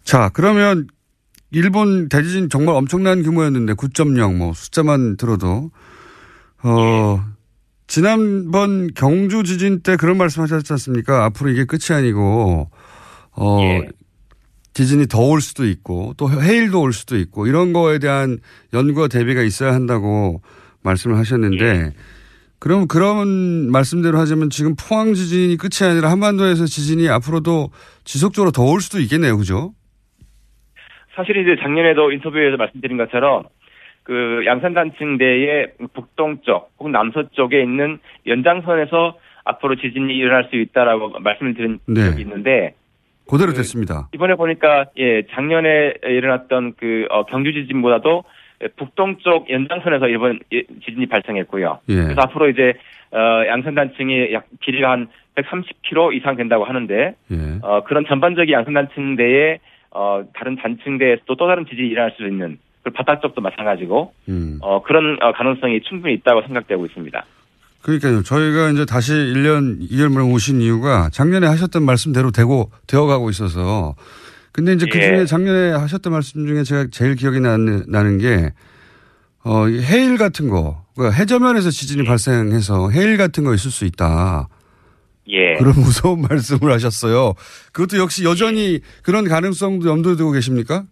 [0.04, 0.88] 자 그러면
[1.52, 5.70] 일본 대지진 정말 엄청난 규모였는데 9.0 뭐 숫자만 들어도
[6.64, 7.20] 어
[7.92, 11.26] 지난번 경주 지진 때 그런 말씀 하셨지 않습니까?
[11.26, 12.70] 앞으로 이게 끝이 아니고
[13.36, 13.88] 어 예.
[14.72, 18.38] 지진이 더 올 수도 있고 또 해일도 올 수도 있고 이런 거에 대한
[18.72, 20.40] 연구와 대비가 있어야 한다고
[20.82, 21.92] 말씀을 하셨는데 예.
[22.58, 27.72] 그럼 그런 말씀대로 하자면 지금 포항 지진이 끝이 아니라 한반도에서 지진이 앞으로도
[28.04, 29.74] 지속적으로 더 올 수도 있겠네요, 그죠?
[31.14, 33.42] 사실 이제 작년에도 인터뷰에서 말씀드린 것처럼
[34.02, 42.10] 그 양산단층대의 북동쪽 혹은 남서쪽에 있는 연장선에서 앞으로 지진이 일어날 수 있다라고 말씀을 드린 네.
[42.10, 42.74] 적이 있는데
[43.28, 44.08] 그대로 됐습니다.
[44.12, 48.24] 이번에 보니까 예 작년에 일어났던 그 어, 경주 지진보다도
[48.76, 51.80] 북동쪽 연장선에서 이번 예, 지진이 발생했고요.
[51.88, 51.94] 예.
[51.94, 52.74] 그래서 앞으로 이제
[53.12, 57.36] 어, 양산단층이 약 길이가 한 130km 이상 된다고 하는데 예.
[57.62, 59.58] 어, 그런 전반적인 양산단층대에
[59.90, 64.58] 어, 다른 단층대에서도 또 다른 지진이 일어날 수 있는 그 바닥 쪽도 마찬가지고 음.
[64.60, 67.24] 어, 그런 어, 가능성이 충분히 있다고 생각되고 있습니다.
[67.82, 68.22] 그러니까요.
[68.22, 73.94] 저희가 이제 다시 1년 2개월 만에 오신 이유가 작년에 하셨던 말씀대로 되고 되어가고 있어서
[74.52, 75.02] 근데 이제 그 예.
[75.02, 78.52] 중에 작년에 하셨던 말씀 중에 제가 제일 기억이 나는, 나는 게
[79.44, 84.48] 어, 이 해일 같은 거, 그러니까 해저면에서 지진이 발생해서 해일 같은 거 있을 수 있다.
[85.28, 85.56] 예.
[85.56, 87.34] 그런 무서운 말씀을 하셨어요.
[87.72, 90.84] 그것도 역시 여전히 그런 가능성도 염두에 두고 계십니까?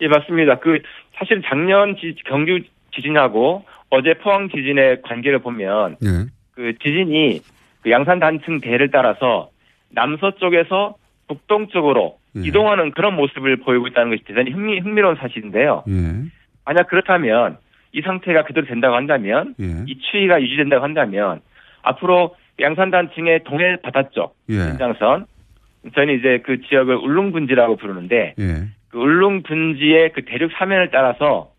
[0.00, 0.58] 예, 맞습니다.
[0.58, 0.80] 그
[1.16, 2.60] 사실 작년 지, 경주
[2.94, 6.26] 지진하고 어제 포항 지진의 관계를 보면 예.
[6.52, 7.40] 그 지진이
[7.82, 9.50] 그 양산 단층 대를 따라서
[9.90, 10.96] 남서쪽에서
[11.28, 12.40] 북동쪽으로 예.
[12.46, 15.84] 이동하는 그런 모습을 보이고 있다는 것이 대단히 흥미, 흥미로운 사실인데요.
[15.88, 15.92] 예.
[16.64, 17.58] 만약 그렇다면
[17.92, 19.84] 이 상태가 그대로 된다고 한다면 예.
[19.86, 21.40] 이 추이가 유지된다고 한다면
[21.82, 24.58] 앞으로 양산 단층의 동해 바다 쪽 예.
[24.58, 25.26] 연장선
[25.94, 28.68] 저희는 이제 그 지역을 울릉분지라고 부르는데 예.
[28.88, 31.50] 그 울릉분지의 그 대륙 사면을 따라서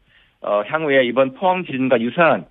[0.41, 2.45] 어, 향후에 이번 포항 지진과 유사한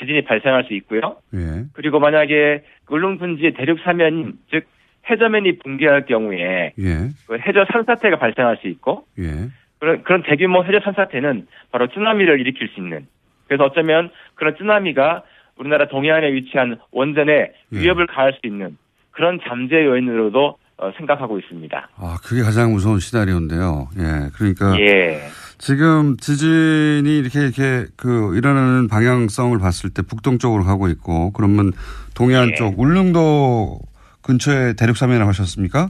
[0.00, 1.16] 지진이 발생할 수 있고요.
[1.34, 1.64] 예.
[1.72, 4.66] 그리고 만약에 그 울릉분지의 대륙 사면 즉
[5.08, 7.08] 해저면이 붕괴할 경우에 예.
[7.26, 9.48] 그 해저 산사태가 발생할 수 있고 예.
[9.78, 13.06] 그런 그런 대규모 해저 산사태는 바로 쓰나미를 일으킬 수 있는
[13.46, 15.22] 그래서 어쩌면 그런 쓰나미가
[15.56, 17.52] 우리나라 동해안에 위치한 원전에 예.
[17.70, 18.76] 위협을 가할 수 있는
[19.12, 20.56] 그런 잠재 요인으로도 어,
[20.96, 21.88] 생각하고 있습니다.
[21.96, 23.88] 아, 그게 가장 무서운 시나리오인데요.
[23.98, 24.30] 예.
[24.34, 24.78] 그러니까.
[24.80, 25.28] 예.
[25.58, 31.72] 지금 지진이 이렇게 이렇게 그 일어나는 방향성을 봤을 때 북동쪽으로 가고 있고 그러면
[32.14, 32.54] 동해안 예.
[32.54, 33.80] 쪽 울릉도
[34.20, 35.88] 근처에 대륙 사면이라고 하셨습니까?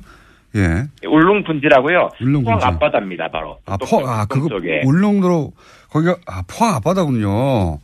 [0.55, 0.85] 예.
[1.05, 2.11] 울릉 분지라고요.
[2.21, 2.75] 울릉 포항 분지.
[2.75, 3.59] 앞바다입니다, 바로.
[3.67, 4.83] 아, 포, 아, 그거 쪽에.
[4.85, 5.53] 울릉도로
[5.91, 7.79] 거기가 아, 포항 앞바다군요.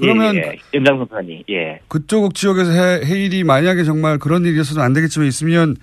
[0.00, 0.58] 그러면 예, 예.
[0.74, 1.80] 연장선판이 예.
[1.86, 5.74] 그쪽 지역에서 해, 해일이 만약에 정말 그런 일이 있어서는 안 되겠지만 있으면 어,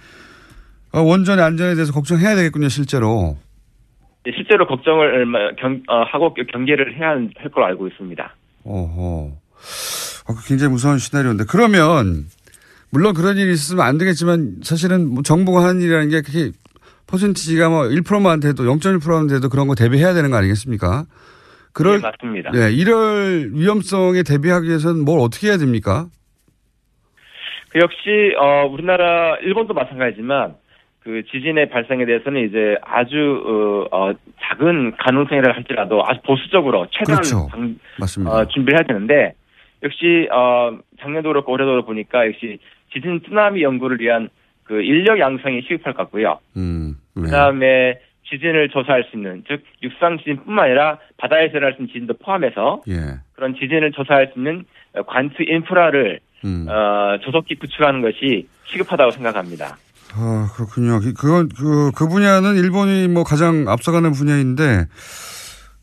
[0.93, 3.37] 원전의 안전에 대해서 걱정해야 되겠군요, 실제로.
[4.25, 8.35] 예, 실제로 걱정을 얼마- 경, 어, 하고 경계를 해야 할 걸 알고 있습니다.
[8.63, 9.31] 어허.
[10.29, 12.25] 어, 굉장히 무서운 시나리오인데 그러면
[12.91, 16.51] 물론 그런 일이 있으면 안 되겠지만 사실은 뭐 정부가 하는 일이라는 게 그게
[17.07, 21.05] 퍼센티지가 뭐 1%만 돼도 0.1%만 돼도 그런 거 대비해야 되는 거 아니겠습니까?
[21.71, 22.51] 그럴 예, 맞습니다.
[22.51, 26.07] 네, 이럴 위험성에 대비하기 위해서는 뭘 어떻게 해야 됩니까?
[27.69, 30.55] 그 역시 어, 우리나라 일본도 마찬가지지만
[31.07, 37.47] 그 지진의 발생에 대해서는 이제 아주 어, 어, 작은 가능성이라 할지라도 아주 보수적으로 최대한 그렇죠.
[37.47, 38.33] 방- 맞습니다.
[38.33, 39.33] 어, 준비를 해야 되는데
[39.83, 42.59] 역시 어, 작년도 그렇고 올해도 그렇고 보니까 역시
[42.91, 44.27] 지진 쓰나미 연구를 위한
[44.65, 46.39] 그 인력 양성이 시급할 것 같고요.
[46.57, 47.21] 음, 네.
[47.21, 52.81] 그다음에 지진을 조사할 수 있는 즉 육상 지진뿐만 아니라 바다에서 일어날 수 있는 지진도 포함해서
[52.89, 52.95] 예.
[53.31, 56.65] 그런 지진을 조사할 수 있는 어, 관트 인프라를 음.
[56.67, 59.77] 어, 조속히 구축하는 것이 시급하다고 생각합니다.
[60.13, 60.99] 아, 그렇군요.
[60.99, 64.87] 그- 그건 그, 그 분야는 일본이 뭐 가장 앞서가는 분야인데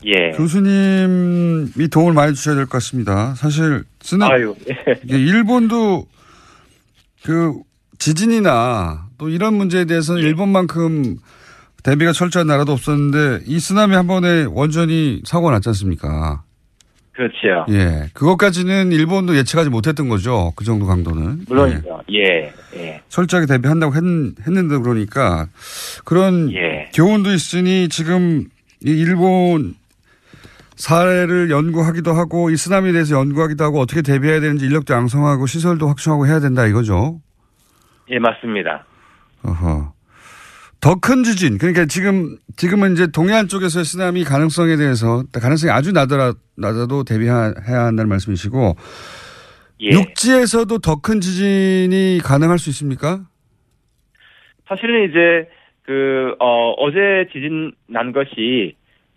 [0.05, 0.31] 예.
[0.35, 3.33] 교수님이 도움을 많이 주셔야 될 것 같습니다.
[3.35, 5.15] 사실 쓰나 아유, 예.
[5.15, 6.05] 일본도
[7.23, 7.53] 그
[7.97, 10.27] 지진이나 또 이런 문제에 대해서는 예.
[10.27, 11.17] 일본만큼
[11.83, 16.43] 대비가 철저한 나라도 없었는데 이 쓰나미 한 번에 원전이 사고가 났지 않습니까?
[17.15, 17.65] 그렇죠.
[17.69, 18.09] 예.
[18.13, 20.51] 그것까지는 일본도 예측하지 못했던 거죠.
[20.57, 21.39] 그 정도 강도는.
[21.39, 21.43] 예.
[21.47, 22.01] 물론이죠.
[22.11, 22.53] 예.
[22.75, 23.01] 예.
[23.07, 25.47] 철저하게 대비한다고 했, 는데 그러니까
[26.03, 26.91] 그런 예.
[26.93, 28.45] 교훈도 있으니 지금
[28.83, 29.75] 이 일본
[30.75, 36.27] 사례를 연구하기도 하고 이 쓰나미에 대해서 연구하기도 하고 어떻게 대비해야 되는지 인력도 양성하고 시설도 확충하고
[36.27, 37.21] 해야 된다 이거죠.
[38.09, 38.85] 예, 맞습니다.
[39.43, 39.94] 어허.
[40.85, 41.57] 더 큰 지진.
[41.57, 48.07] 그러니까 지금, 지금은 이제 동해안 쪽에서의 쓰나미 가능성에 대해서 가능성이 아주 낮더라, 낮아도 대비해야 한다는
[48.07, 48.75] 말씀이시고
[49.81, 49.89] 예.
[49.89, 53.21] 육지에서도 더 큰 지진이 가능할 수 있습니까?
[54.67, 55.49] 사실은 이제
[55.85, 58.75] 그 어, 어제 지진 난 것이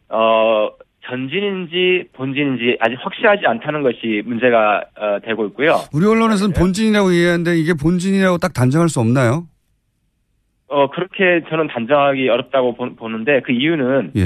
[0.09, 0.71] 어
[1.07, 5.81] 전진인지 본진인지 아직 확실하지 않다는 것이 문제가 어, 되고 있고요.
[5.93, 9.47] 우리 언론에서는 본진이라고 얘기하는데 이게 본진이라고 딱 단정할 수 없나요?
[10.69, 14.23] 어 그렇게 저는 단정하기 어렵다고 보, 보는데 그 이유는 예.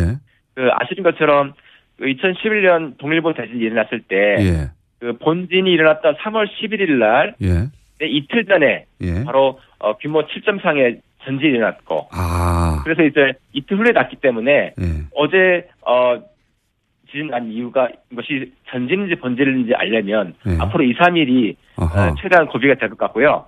[0.54, 1.54] 그 아시는 것처럼
[1.98, 4.70] 그 2011년 동일본 대진이 일어났을 때 예.
[5.00, 7.68] 그 본진이 일어났던 3월 11일 날 예.
[8.00, 9.24] 네, 이틀 전에 예.
[9.24, 12.80] 바로 어, 규모 7.3의 전진이 일어났고 아.
[12.84, 14.84] 그래서 이제 이틀 후에 났기 때문에 예.
[15.14, 16.18] 어제 어
[17.10, 20.56] 지진 난 이유가 이것이 전진인지 본진인지 알려면 예.
[20.58, 22.14] 앞으로 2, 3일이 어허.
[22.20, 23.46] 최대한 고비가 될 것 같고요.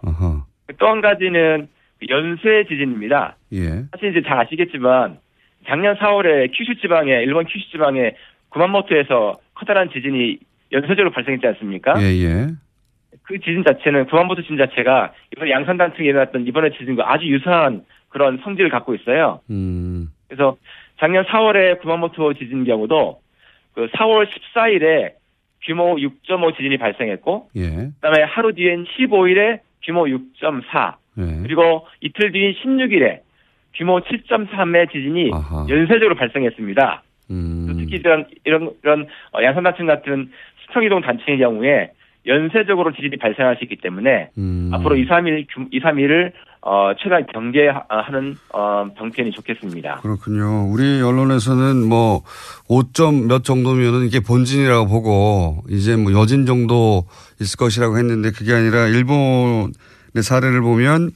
[0.79, 1.69] 또 한 가지는 그
[2.09, 3.37] 연쇄 지진입니다.
[3.53, 3.85] 예.
[3.93, 5.19] 사실 이제 잘 아시겠지만
[5.67, 8.15] 작년 4월에 큐슈 지방에 일본 큐슈 지방에
[8.51, 10.39] 구만모토에서 커다란 지진이
[10.73, 11.95] 연쇄적으로 발생했지 않습니까?
[12.01, 12.47] 예, 예.
[13.23, 18.71] 그 지진 자체는 구만모토 지진 자체가 이번 양산단층에 일어났던 이번에 지진과 아주 유사한 그런 성질을
[18.71, 19.41] 갖고 있어요.
[19.51, 20.09] 음.
[20.29, 20.57] 그래서
[20.99, 23.21] 작년 4월에 구마모토 지진 경우도
[23.75, 25.15] 그 4월 14일에
[25.63, 27.91] 규모 6.5 지진이 발생했고 예.
[28.01, 31.43] 그다음에 하루 뒤엔 15일에 규모 6.4 예.
[31.43, 33.21] 그리고 이틀 뒤인 16일에
[33.75, 35.67] 규모 7.3의 지진이 아하.
[35.69, 37.03] 연쇄적으로 발생했습니다.
[37.31, 37.77] 음.
[37.79, 40.31] 특히 이런 이런 이런 어, 양산단층 같은
[40.67, 41.91] 수평이동 단층의 경우에
[42.27, 44.71] 연쇄적으로 지진이 발생할 수 있기 때문에 음.
[44.73, 49.97] 앞으로 2, 3일 2, 3일을 어, 최대한 경계하는 어, 방편이 좋겠습니다.
[49.97, 50.73] 그렇군요.
[50.73, 52.23] 우리 언론에서는 뭐
[52.69, 57.05] 5점 몇 정도면은 이게 본진이라고 보고 이제 뭐 여진 정도
[57.39, 59.73] 있을 것이라고 했는데 그게 아니라 일본
[60.15, 61.11] 의 사례를 보면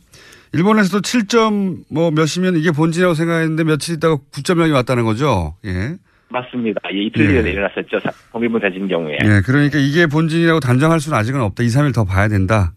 [0.52, 5.54] 일본에서도 7점 뭐 몇이면 이게 본진이라고 생각했는데 며칠 있다가 9.0이 왔다는 거죠.
[5.64, 5.94] 예.
[6.30, 6.80] 맞습니다.
[6.92, 7.50] 예, 이틀 뒤에 예.
[7.52, 8.00] 일어났었죠.
[8.00, 9.18] 사- 동일본 대진 경우에.
[9.22, 9.40] 예.
[9.46, 11.62] 그러니까 이게 본진이라고 단정할 수는 아직은 없다.
[11.62, 12.72] 2, 3일 더 봐야 된다.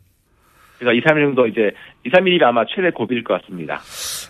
[0.79, 1.71] 그래서 2, 3일 정도 이제
[2.05, 3.81] 2, 3일이 아마 최대 고비일 것 같습니다.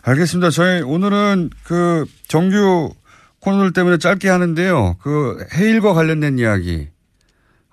[0.05, 0.49] 알겠습니다.
[0.49, 2.93] 저희 오늘은 그 정규
[3.39, 4.97] 코너들 때문에 짧게 하는데요.
[5.01, 6.87] 그 해일과 관련된 이야기,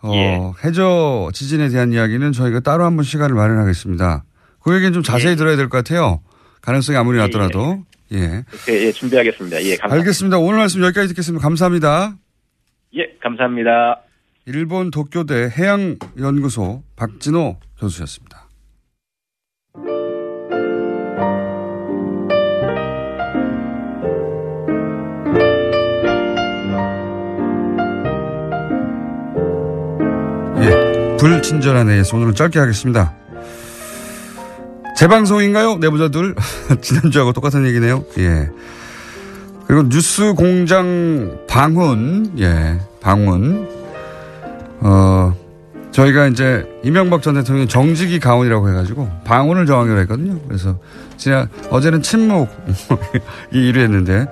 [0.02, 0.52] 어, 예.
[0.64, 4.24] 해저 지진에 대한 이야기는 저희가 따로 한번 시간을 마련하겠습니다.
[4.60, 6.20] 그 얘기는 좀 자세히 들어야 될 것 같아요.
[6.60, 7.84] 가능성이 아무리 예, 낮더라도.
[8.12, 8.44] 예.
[8.68, 9.56] 예, 준비하겠습니다.
[9.64, 9.94] 예, 감사합니다.
[9.94, 10.38] 알겠습니다.
[10.38, 11.42] 오늘 말씀 여기까지 듣겠습니다.
[11.42, 12.16] 감사합니다.
[12.96, 14.02] 예, 감사합니다.
[14.46, 18.27] 일본 도쿄대 해양연구소 박진호 교수였습니다.
[31.18, 33.14] 불친절한 AS 오늘은 짧게 하겠습니다.
[34.96, 35.76] 재방송인가요?
[35.78, 36.34] 내부자들
[36.80, 38.04] 지난주하고 똑같은 얘기네요.
[38.18, 38.48] 예.
[39.66, 43.68] 그리고 뉴스 공장 방훈, 예, 방훈.
[44.80, 45.34] 어,
[45.90, 50.38] 저희가 이제 이명박 전 대통령이 정직이 가온이라고 해가지고 방훈을 정하기로 했거든요.
[50.46, 50.78] 그래서
[51.16, 52.48] 지난 어제는 침묵
[53.52, 54.26] 이 일을 했는데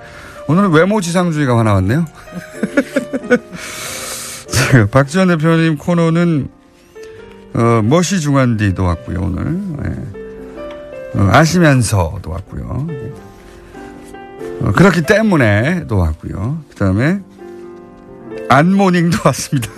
[0.47, 2.05] 오늘은 외모 지상주의가 하나 왔네요.
[4.91, 6.56] 박지원 대표님 코너는
[7.53, 11.19] 어, 멋이 중한디도 왔고요 오늘 예.
[11.19, 12.87] 어, 아시면서도 왔고요.
[14.61, 16.63] 어, 그렇기 때문에도 왔고요.
[16.69, 17.19] 그 다음에
[18.49, 19.69] 안모닝도 왔습니다.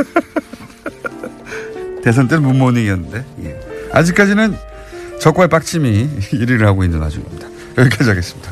[2.03, 3.59] 대선 때는 문모닝이었는데 예.
[3.93, 4.55] 아직까지는
[5.19, 7.47] 적과의 빡침이 1위를 하고 있는 와중입니다.
[7.77, 8.51] 여기까지 하겠습니다.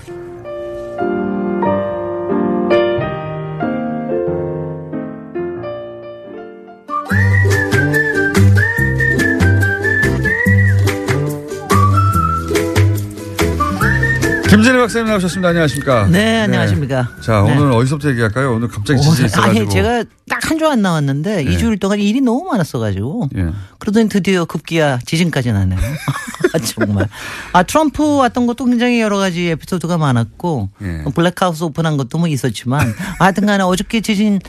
[14.57, 15.49] 김진애 박사님 나오셨습니다.
[15.49, 16.07] 안녕하십니까?
[16.07, 17.07] 네, 안녕하십니까?
[17.21, 17.55] 자, 네.
[17.55, 18.55] 오늘 어디서부터 얘기할까요?
[18.55, 19.59] 오늘 갑자기 지진이 있어가지고.
[19.61, 21.51] 아니, 제가 딱 한 주 안 나왔는데 예.
[21.51, 23.29] 이 주일 동안 일이 너무 많았어가지고.
[23.37, 23.49] 예.
[23.77, 25.77] 그러더니 드디어 급기야 지진까지 나네요.
[26.55, 27.07] 아, 정말.
[27.53, 30.69] 아, 트럼프 왔던 것도 굉장히 여러 가지 에피소드가 많았고.
[30.81, 31.03] 예.
[31.13, 32.95] 블랙하우스 오픈한 것도 뭐 있었지만.
[33.19, 34.39] 하여튼 간에 어저께 지진.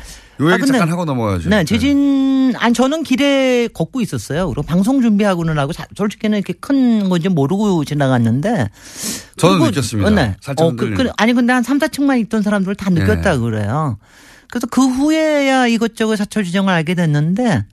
[0.40, 1.48] 요 아, 얘기 잠깐 하고 넘어가야죠.
[1.50, 4.46] 네, 지진, 아니, 저는 길에 걷고 있었어요.
[4.48, 8.68] 그리고 방송 준비하고는 하고, 자- 솔직히는 이렇게 큰 건지 모르고 지나갔는데.
[9.36, 10.08] 저는 느꼈습니다.
[10.08, 10.36] 어, 네.
[10.40, 10.94] 살짝 어, 그.
[10.94, 13.00] 그, 아니, 근데 한 3, 4층만 있던 사람들 다 네.
[13.00, 13.98] 느꼈다 그래요.
[14.50, 17.64] 그래서 그 후에야 이것저것 사철 지정을 알게 됐는데,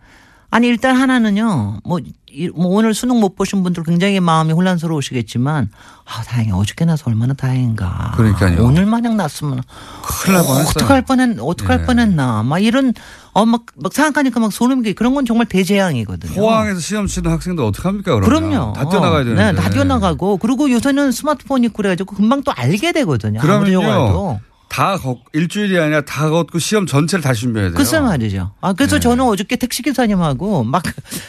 [0.52, 2.00] 아니, 일단 하나는요, 뭐,
[2.32, 5.70] 이- 뭐 오늘 수능 못 보신 분들 굉장히 마음이 혼란스러우시겠지만,
[6.06, 8.14] 아, 다행히 어저께 나서 얼마나 다행인가.
[8.16, 8.64] 그러니까요.
[8.64, 9.62] 오늘 마냥 났으면.
[10.04, 10.70] 큰일 날 뻔했어요.
[10.70, 11.86] 어떡할 뻔했, 어떡할 네.
[11.86, 12.44] 뻔했나.
[12.44, 12.94] 막 이런,
[13.34, 16.36] 어, 막, 막 생각하니까 막 소름이 끼 그런 건 정말 대재앙이거든요.
[16.36, 18.50] 포항에서 시험 치는 학생들 어떡합니까, 그러면?
[18.50, 18.74] 그럼요.
[18.74, 19.52] 다 뛰어나가야 되는데.
[19.52, 20.38] 네, 다 뛰어나가고.
[20.38, 23.40] 그리고 요새는 스마트폰 있고 그래 가지고 금방 또 알게 되거든요.
[23.42, 24.40] 아무리 그러면요.
[24.76, 27.78] 다 걷, 일주일이 아니라 다 걷고 시험 전체를 다시 준비해야 돼요.
[27.78, 28.52] 글쎄 말이죠.
[28.60, 28.74] 아, 네.
[28.78, 30.84] 그래서 저는 어저께 택시기사님하고 막,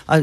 [0.09, 0.21] 아,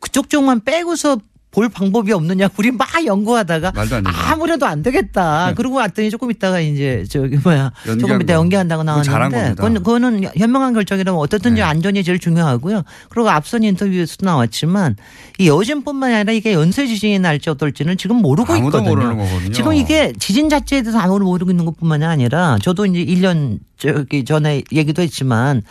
[0.00, 1.18] 그쪽 쪽만 빼고서
[1.50, 2.48] 볼 방법이 없느냐.
[2.58, 3.72] 우리 막 연구하다가.
[4.04, 5.52] 아무래도 안 되겠다.
[5.56, 7.72] 그러고 왔더니 조금 있다가 이제 저기 뭐야.
[7.98, 8.32] 조금 거.
[8.32, 9.54] 연기한다고 나왔는데.
[9.56, 11.62] 그건, 그거는 현명한 결정이라면 어떻든지 네.
[11.62, 12.82] 안전이 제일 중요하고요.
[13.08, 14.96] 그리고 앞선 인터뷰에서도 나왔지만
[15.38, 19.26] 이 여진뿐만 아니라 이게 연쇄 지진이 날지 어떨지는 지금 모르고 있거든요.
[19.52, 24.62] 지금 이게 지진 자체에 대해서 아무도 모르고 있는 것뿐만이 아니라 저도 이제 1년 저기 전에
[24.72, 25.62] 얘기도 했지만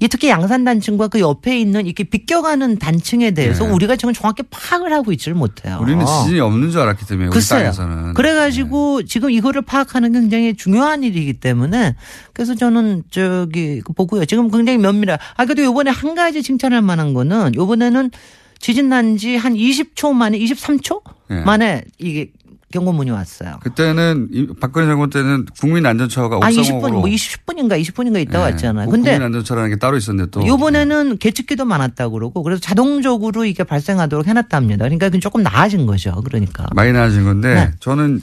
[0.00, 3.70] 이 특히 양산 단층과 그 옆에 있는 이렇게 비껴가는 단층에 대해서 네.
[3.72, 5.78] 우리가 지금 정확히 파악을 하고 있지를 못해요.
[5.80, 7.60] 우리는 지진이 없는 줄 알았기 때문에 글쎄요.
[7.60, 8.06] 땅에서는.
[8.08, 8.12] 네.
[8.14, 11.94] 그래가지고 지금 이거를 파악하는 게 굉장히 중요한 일이기 때문에
[12.32, 14.24] 그래서 저는 저기 그 보고요.
[14.26, 15.18] 지금 굉장히 면밀하.
[15.36, 18.10] 아 그래도 요번에 한 가지 칭찬할 만한 거는 요번에는
[18.58, 21.40] 지진 난 지 한 20초 만에 23초 네.
[21.42, 22.30] 만에 이게
[22.74, 23.60] 경고문이 왔어요.
[23.62, 28.38] 그때는 이 박근혜 정권 때는 국민안전처가 아, 옥상옥으로 20분, 뭐 20분인가 20분인가 있다 네.
[28.38, 28.90] 왔잖아요.
[28.90, 34.84] 근데 국민안전처라는 게 따로 있었는데 또 요번에는 계측기도 많았다고 그러고 그래서 자동적으로 이게 발생하도록 해놨답니다.
[34.88, 36.20] 그러니까 조금 나아진 거죠.
[36.24, 36.66] 그러니까.
[36.74, 37.70] 많이 나아진 건데 네.
[37.78, 38.20] 저는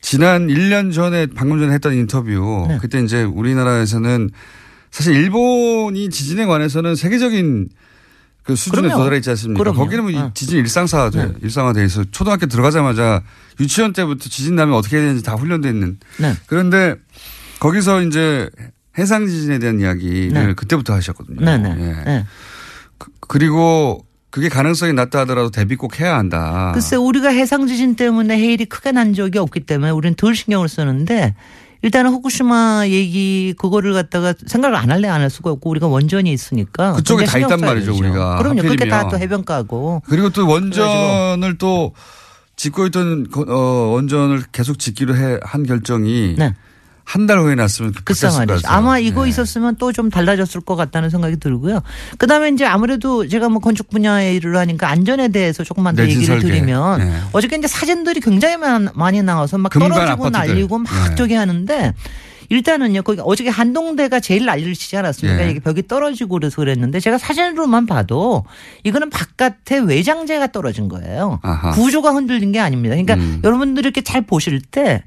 [0.00, 2.78] 지난 1년 전에 방금 전에 했던 인터뷰 네.
[2.80, 4.30] 그때 이제 우리나라에서는
[4.90, 7.68] 사실 일본이 지진에 관해서는 세계적인
[8.44, 8.98] 그 수준에 그럼요.
[8.98, 9.58] 도달해 있지 않습니까?
[9.58, 9.78] 그럼요.
[9.78, 10.30] 거기는 뭐이 네.
[10.34, 11.32] 지진 일상사돼 네.
[11.42, 13.22] 일상화돼 있어 초등학교 들어가자마자
[13.58, 15.98] 유치원 때부터 지진 나면 어떻게 해야 되는지 다 훈련돼 있는.
[16.18, 16.34] 네.
[16.46, 16.94] 그런데
[17.58, 18.50] 거기서 이제
[18.98, 20.54] 해상 지진에 대한 이야기를 네.
[20.54, 21.40] 그때부터 하셨거든요.
[21.40, 21.76] 네네.
[21.78, 22.04] 예.
[22.04, 22.26] 네.
[23.20, 26.72] 그 리고 그게 가능성이 낮다 하더라도 대비 꼭 해야 한다.
[26.74, 31.34] 글쎄 우리가 해상 지진 때문에 해일이 크게 난 적이 없기 때문에 우리는 덜 신경을 쓰는데
[31.84, 36.94] 일단은 후쿠시마 얘기 그거를 갖다가 생각을 안 할래 안 할 수가 없고 우리가 원전이 있으니까
[36.94, 37.98] 그쪽에 다 있단 말이죠, 되죠.
[38.02, 38.36] 우리가.
[38.38, 38.62] 그럼요.
[38.62, 39.10] 그렇게 다 하필이면.
[39.10, 41.92] 또 해변가고 그리고 또 원전을 또
[42.56, 46.36] 짓고 있던 거- 어, 원전을 계속 짓기로 해, 한 결정이
[47.04, 47.92] 한 달 후에 났으면
[48.38, 48.66] 말이죠.
[48.66, 48.68] 거라서.
[48.68, 49.28] 아마 이거 네.
[49.30, 51.80] 있었으면 또 좀 달라졌을 것 같다는 생각이 들고요.
[52.18, 56.24] 그 다음에 이제 아무래도 제가 뭐 건축 분야의 일을 하니까 안전에 대해서 조금만 더 얘기를
[56.26, 56.46] 설계.
[56.48, 57.20] 드리면 네.
[57.32, 60.30] 어저께 이제 사진들이 굉장히 많- 많이 나와서 막 떨어지고.
[60.30, 61.14] 날리고 막 네.
[61.14, 61.92] 저기 하는데
[62.50, 65.46] 일단은요, 거기 어저께 한동대가 제일 난리를 치지 않았습니까?
[65.46, 65.50] 예.
[65.50, 68.44] 이게 벽이 떨어지고 그래서 그랬는데 제가 사진으로만 봐도
[68.84, 71.40] 이거는 바깥에 외장재가 떨어진 거예요.
[71.42, 71.70] 아하.
[71.70, 72.94] 구조가 흔들린 게 아닙니다.
[72.96, 73.40] 그러니까 음.
[73.44, 75.02] 여러분들이 이렇게 잘 보실 때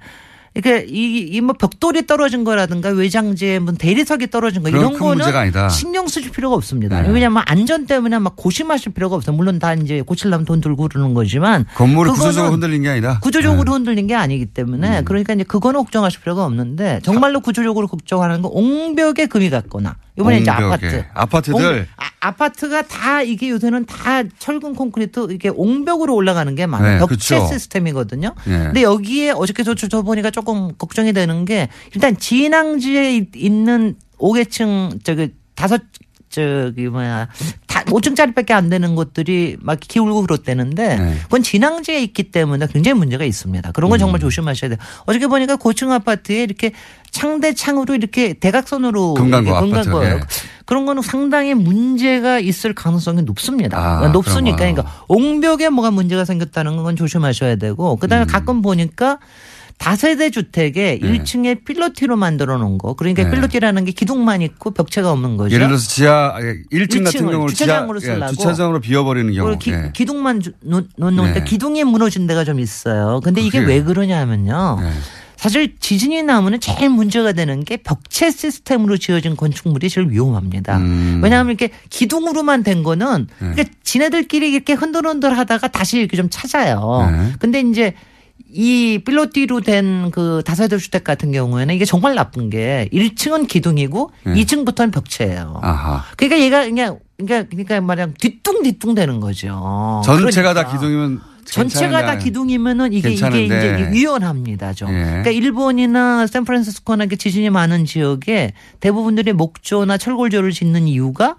[0.58, 5.70] 이렇게 이뭐 벽돌이 떨어진 거라든가 외장재 뭐 대리석이 떨어진 거 이런 큰 거는.
[5.70, 7.00] 신경 쓰실 필요가 없습니다.
[7.04, 7.10] 네.
[7.10, 9.36] 왜냐하면 안전 때문에 막 고심하실 필요가 없어요.
[9.36, 13.20] 물론 다 이제 고치려면 돈 들고 그러는 거지만 건물을 구조적으로 흔들린 게 아니다.
[13.20, 13.72] 구조적으로 네.
[13.72, 14.52] 흔들린 게 아니기 음.
[14.52, 20.40] 때문에 그러니까 이제 그거는 걱정하실 필요가 없는데 정말로 구조적으로 걱정하는 건 옹벽에 금이 갔거나 이번에
[20.40, 20.66] 이제 옹벽에.
[20.88, 21.06] 아파트.
[21.14, 21.88] 아파트들?
[22.20, 27.00] 아, 파트가다 이게 요새는 다 철근 콘크리트 이게 옹벽으로 올라가는 게 많아요.
[27.00, 27.54] 네, 벽체 그렇죠.
[27.54, 28.34] 시스템이거든요.
[28.46, 28.64] 네.
[28.66, 35.04] 근데 여기에 어저께 저, 저 보니까 조금 걱정이 되는 게 일단 진앙지에 있- 있는 5계층
[35.04, 35.82] 저기 다섯
[36.30, 41.18] 저기 뭐야 다 5층짜리밖에 안 되는 것들이 막 기울고 그렇대는데 네.
[41.24, 43.72] 그건 진앙지에 있기 때문에 굉장히 문제가 있습니다.
[43.72, 43.92] 그런 음.
[43.92, 44.78] 건 정말 조심하셔야 돼요.
[45.06, 46.72] 어저께 보니까 고층 아파트에 이렇게
[47.12, 50.20] 창대 창으로 이렇게 대각선으로 이렇게 아파트, 금강고 예.
[50.66, 53.78] 그런 거는 상당히 문제가 있을 가능성이 높습니다.
[53.78, 54.58] 아, 그러니까 높으니까.
[54.58, 58.28] 그러니까 옹벽에 뭐가 문제가 생겼다는 건 조심하셔야 되고 그다음에 음.
[58.28, 59.20] 가끔 보니까
[59.78, 62.94] 다세대 주택에 1층에 필로티로 만들어 놓은 거.
[62.96, 63.30] 그러니까 네.
[63.32, 65.54] 필로티라는 게 기둥만 있고 벽체가 없는 거죠.
[65.56, 66.34] 예를 들어서 지하
[66.72, 68.34] 1층 같은 1층을 경우는 주차장으로 지하, 예, 쓰려고.
[68.34, 69.58] 주차장으로 비워버리는 경우.
[69.60, 69.92] 기, 예.
[70.42, 71.44] 주- 놓- 놓는데 네.
[71.46, 73.22] 기둥이 무너진 데가 좀 있어요.
[73.24, 74.80] 근데 이게 왜 그러냐면요.
[74.82, 74.90] 네.
[75.38, 80.78] 사실 지진이 나면은 제일 문제가 되는 게 벽체 시스템으로 지어진 건축물이 제일 위험합니다.
[80.80, 81.20] 음.
[81.24, 83.52] 왜냐하면 이렇게 기둥으로만 된 거는 네.
[83.52, 87.08] 그러니까 지네들끼리 이렇게 흔들흔들 하다가 다시 이렇게 좀 찾아요.
[87.12, 87.34] 네.
[87.38, 87.94] 근데 이제
[88.50, 94.34] 이 필로티로 된 그 다세대 주택 같은 경우에는 이게 정말 나쁜 게 1층은 기둥이고 네.
[94.36, 95.60] 2층부터는 벽체예요.
[95.62, 96.04] 아하.
[96.16, 100.02] 그러니까 얘가 그냥 그러니까 그러니까 말하면 뒤뚱뒤뚱 되는 거죠.
[100.06, 100.72] 전체가 다 그러니까.
[100.74, 102.18] 기둥이면 전체가 다.
[102.18, 103.46] 기둥이면은 이게 괜찮은데.
[103.46, 104.90] 이게 이제 위험합니다 좀.
[104.90, 105.04] 예.
[105.04, 111.36] 그러니까 일본이나 샌프란시스코나 이렇게 지진이 많은 지역에 대부분들이 목조나 철골조를 짓는 이유가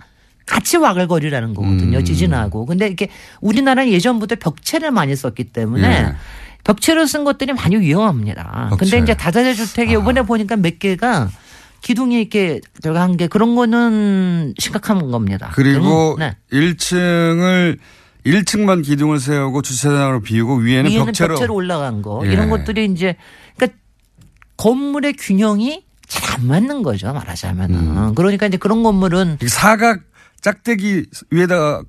[0.47, 1.99] 같이 와글거리라는 거거든요.
[1.99, 2.05] 음.
[2.05, 2.65] 지진하고.
[2.67, 3.09] 근데 이게
[3.43, 6.13] 우리나라는 예전부터 벽체를 많이 썼기 때문에 예.
[6.65, 8.69] 벽체로 쓴 것들이 많이 위험합니다.
[8.71, 8.77] 벽체.
[8.91, 11.31] 근데 이제 다자재 주택이 이번에 보니까 몇 개가
[11.81, 15.51] 기둥이 이렇게 들어간 게 그런 거는 심각한 겁니다.
[15.55, 16.37] 그리고 음, 네.
[16.53, 17.79] 1층을
[18.27, 22.33] 1층만 기둥을 세우고 주차장으로 비우고 위에는, 위에는 벽체로, 벽체로 올라간 거 예.
[22.33, 23.17] 이런 것들이 이제
[23.57, 23.79] 그러니까
[24.57, 28.15] 건물의 균형이 잘 안 맞는 거죠 말하자면은 음.
[28.15, 30.01] 그러니까 이제 그런 건물은 이 사각
[30.41, 31.83] 짝대기 위에다가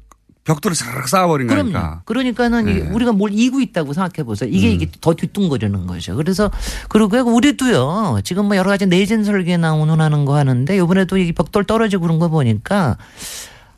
[0.50, 1.72] 벽돌을 싹 쌓아버린 그럼요.
[1.72, 2.02] 거니까.
[2.06, 2.80] 그러니까는 네.
[2.91, 4.50] 우리가 뭘 이고 있다고 생각해 보세요.
[4.52, 4.74] 이게 음.
[4.74, 6.16] 이게 더 뒤뚱거리는 거죠.
[6.16, 6.50] 그래서
[6.89, 8.22] 그리고 우리도요.
[8.24, 12.18] 지금 뭐 여러 가지 내진 설계 나오는 하는 거 하는데 이번에도 이 벽돌 떨어지고 그런
[12.18, 12.97] 거 보니까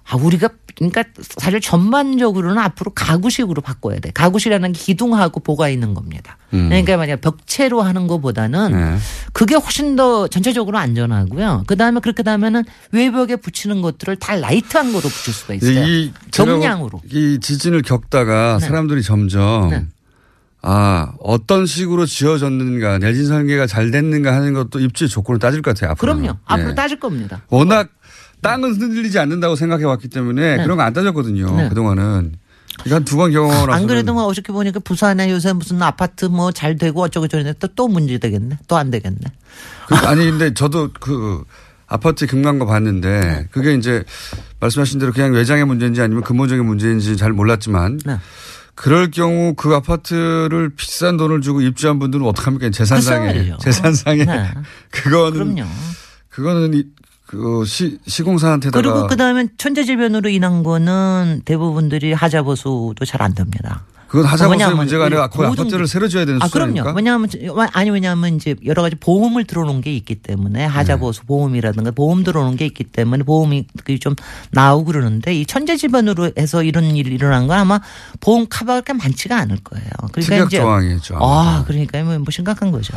[0.10, 1.04] 아 우리가 그러니까
[1.38, 4.12] 사실 전반적으로는 앞으로 가구식으로 바꿔야 돼.
[4.12, 6.38] 가구식이라는 게 기둥하고 보가 있는 겁니다.
[6.54, 6.70] 음.
[6.70, 8.98] 그러니까 만약 벽체로 하는 것보다는 네.
[9.32, 11.64] 그게 훨씬 더 전체적으로 안전하고요.
[11.68, 15.84] 그 다음에 그렇게 되면은 외벽에 붙이는 것들을 다 light한 거로 붙일 수가 있어요.
[15.86, 17.02] 이 제가 경량으로.
[17.12, 18.66] 이 지진을 겪다가 네.
[18.66, 19.86] 사람들이 점점 네.
[20.64, 25.92] 아 어떤 식으로 지어졌는가 내진 설계가 잘 됐는가 하는 것도 입지 조건을 따질 것 같아요.
[25.92, 26.38] 앞으로 그럼요.
[26.46, 27.42] 앞으로 따질 겁니다.
[27.50, 27.90] 워낙
[28.42, 30.64] 땅은 흔들리지 않는다고 생각해 왔기 때문에 네.
[30.64, 31.56] 그런 거 안 따졌거든요.
[31.56, 31.70] 네.
[31.70, 32.34] 그동안은
[32.90, 37.02] 한두 번 경험을 안 그래도 뭐 어저께 보니까 부산에 요새 무슨 아파트 뭐 잘 되고
[37.04, 38.58] 어쩌고 저쩌고 또, 또 문제 되겠네.
[38.68, 39.20] 또 안 되겠네.
[39.88, 41.44] 그, 아니 근데 저도 그
[41.86, 44.04] 아파트 금강거 봤는데 그게 이제
[44.62, 48.18] 말씀하신 대로 그냥 외장의 문제인지 아니면 근본적인 문제인지 잘 몰랐지만 네.
[48.74, 52.70] 그럴 경우 그 아파트를 비싼 돈을 주고 입주한 분들은 어떡합니까?
[52.72, 53.26] 재산상에.
[53.28, 53.58] 말이죠.
[53.62, 54.24] 재산상에.
[54.26, 54.50] 네.
[54.90, 55.54] 그거는.
[55.56, 55.70] 그럼요.
[56.30, 56.86] 그거는 이-
[57.32, 58.82] 그 시, 시공사한테다가.
[58.82, 63.86] 그리고 그 다음에 천재지변으로 인한 거는 대부분들이 하자보수도 잘 안 됩니다.
[64.12, 66.84] 그건 하자보수의 문제가 아니라 그 모든 아파트를 게- 새로 지어야 되는 아, 수준이니까.
[66.92, 66.98] 그럼요.
[66.98, 67.30] 왜냐하면
[67.72, 70.66] 아니 왜냐하면 이제 여러 가지 보험을 들어놓은 게 있기 때문에 네.
[70.66, 74.16] 하자보수 보험이라든가 보험 들어놓은 게 있기 때문에 보험이 그좀
[74.52, 77.80] 나오고 그러는데 이 천재지변으로 해서 이런 일이 일어난 건 아마
[78.20, 79.88] 보험 카바가 많지가 않을 거예요.
[80.12, 81.16] 그러니까 특약 이제 조항이죠.
[81.18, 82.94] 아 그러니까 뭐, 뭐 심각한 거죠.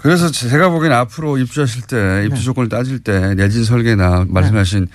[0.00, 2.42] 그래서 제가 보기엔 앞으로 입주하실 때 입주 네.
[2.42, 4.88] 조건을 따질 때 내진 설계나 말씀하신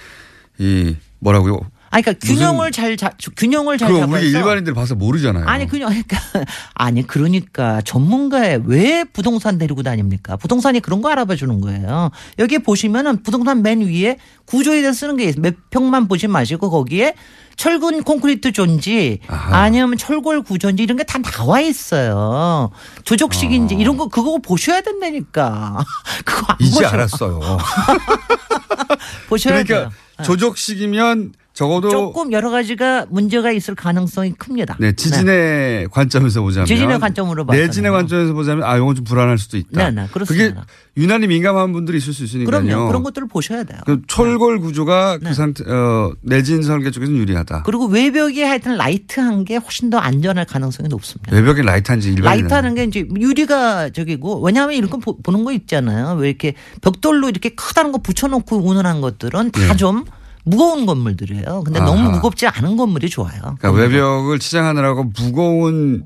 [0.57, 1.59] 이 뭐라고요?
[1.89, 5.45] 아 그러니까 균형을 잘 잡, 균형을 잘 잡아서 우리 일반인들 봐서 모르잖아요.
[5.47, 6.17] 아니 그냥 그러니까
[6.75, 10.35] 아니 그러니까 전문가에 왜 부동산 데리고 다닙니까?
[10.37, 12.11] 부동산이 그런 거 알아봐 주는 거예요.
[12.39, 15.33] 여기 보시면은 부동산 맨 위에 구조에 대해서 쓰는 게.
[15.37, 17.13] 몇 평만 보지 마시고 거기에
[17.57, 22.69] 철근 콘크리트 존지 아니면 철골 구조인지 이런 게 다 나와 있어요.
[23.03, 23.77] 조적식인지 아.
[23.77, 25.77] 이런 거 그거 보셔야 된다니까.
[26.25, 26.87] 그거 안 이제 보셔.
[26.93, 27.39] 알았어요.
[29.29, 29.91] 보셔야 그러니까 돼요.
[30.17, 30.23] 네.
[30.23, 34.77] 조적식이면 적어도 조금 여러 가지가 문제가 있을 가능성이 큽니다.
[34.79, 37.65] 네, 지진의 관점에서 보자면 지진의 관점으로 봐서는.
[37.65, 39.89] 내진의 관점에서 보자면 아, 이건 좀 불안할 수도 있다.
[39.89, 40.61] 네, 네, 그렇습니다.
[40.61, 42.61] 그게 유난히 민감한 분들이 있을 수 있으니까요.
[42.63, 42.87] 그럼요.
[42.89, 43.79] 그런 것들을 보셔야 돼요.
[43.87, 47.63] 그 철골 구조가 그 상태 어, 내진 설계 쪽에서는 유리하다.
[47.65, 51.35] 그리고 외벽이 하여튼 light한 게 훨씬 더 안전할 가능성이 높습니다.
[51.35, 56.17] 외벽이 light한지 일반인 light하는 게 이제 유리가 저기고 왜냐하면 이런 거 보- 보는 거 있잖아요.
[56.19, 60.05] 왜 이렇게 벽돌로 이렇게 크다는 거 붙여놓고 운운한 것들은 다좀
[60.47, 61.63] 무거운 건물들이에요.
[61.65, 62.01] 근데 너무 네.
[62.07, 62.11] 아하.
[62.11, 63.39] 무겁지 않은 건물이 좋아요.
[63.59, 66.05] 그러니까 외벽을 치장하느라고 무거운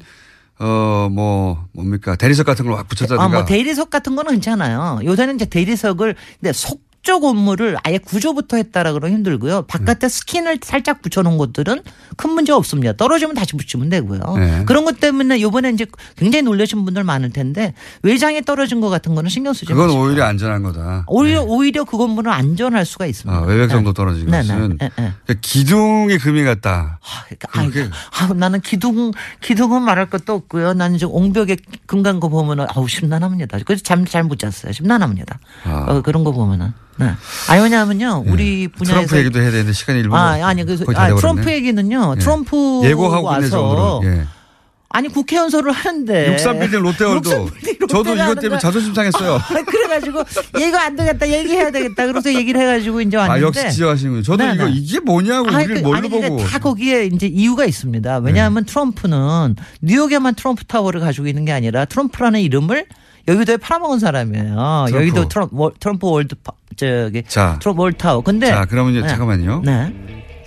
[0.60, 3.24] 어뭐 뭡니까 대리석 같은 걸 확 붙였다든가.
[3.24, 5.00] 아, 뭐 대리석 같은 거는 괜찮아요.
[5.04, 9.64] 요새는 이제 대리석을 근데 속 앞쪽 건물을 아예 구조부터 했다라 그러면 힘들고요.
[9.64, 11.82] 바깥에 skin을 살짝 붙여놓은 것들은
[12.16, 12.94] 큰 문제 없습니다.
[12.94, 14.20] 떨어지면 다시 붙이면 되고요.
[14.38, 14.64] 네.
[14.66, 17.74] 그런 것 때문에 이번에 이제 굉장히 놀라신 분들 많을 텐데
[18.04, 20.04] 외장에 떨어진 것 같은 거는 신경 쓰지 그건 마시고.
[20.04, 21.06] 오히려 안전한 거다.
[21.08, 23.36] 오히려 오히려 그 건물은 안전할 수가 있습니다.
[23.36, 25.14] 아, 외벽 정도 떨어진 네, 것은 네, 네, 네.
[25.26, 27.00] 그러니까 기둥이 금이 같다.
[27.52, 27.80] 아이고,
[28.20, 30.74] 아우, 나는 기둥, 기둥은 말할 것도 없고요.
[30.76, 33.58] 나는 지금 옹벽에 금 간 거 보면은, 아우, 심란합니다.
[33.66, 34.72] 그래서 잠 잘 못 잤어요.
[34.72, 35.40] 심란합니다.
[35.64, 35.86] 아.
[35.88, 36.74] 어, 그런 거 보면은.
[37.02, 37.12] 네.
[37.50, 38.24] 아니, 왜냐하면요.
[38.28, 38.94] 우리 분야에서.
[39.08, 40.14] 트럼프 얘기도 해야 되는데 시간이 1분.
[40.14, 41.14] 아, 아니, 그래서, 아.
[41.16, 42.16] 트럼프 얘기는요.
[42.16, 42.20] 예.
[42.20, 42.82] 트럼프.
[42.84, 44.02] 예고하고 와서.
[44.06, 44.24] 예.
[44.94, 46.36] 아니, 국회의원소를 하는데.
[46.36, 47.50] 63빌딩 롯데월도.
[47.90, 49.40] 저도 이것 때문에 자존심 상했어요.
[49.66, 50.24] 그래가지고,
[50.60, 51.30] 얘가 안 되겠다.
[51.30, 52.08] 얘기해야 되겠다.
[52.08, 53.40] 그래서 얘기를 해가지고 이제 왔는데.
[53.40, 54.24] 아, 역시 지적하시는군요.
[54.24, 54.72] 저도 네, 이거 네.
[54.76, 56.44] 이게 뭐냐고 아니, 우리를 그- 뭘로 아니, 보고.
[56.46, 58.18] 다 거기에 이제 이유가 있습니다.
[58.18, 62.86] 왜냐하면 트럼프는 뉴욕에만 트럼프 타워를 가지고 있는 게 아니라 트럼프라는 이름을
[63.28, 64.46] 여의도에 팔아먹은 사람이에요.
[64.88, 64.96] 트럼프.
[64.96, 67.58] 여의도 트럼프, 월- 트럼프 월드 파- 저기 자.
[67.62, 68.22] 트럼프 월드 타워.
[68.22, 69.08] 근데 자, 그러면 이제 네.
[69.10, 69.62] 잠깐만요.
[69.66, 69.94] 네.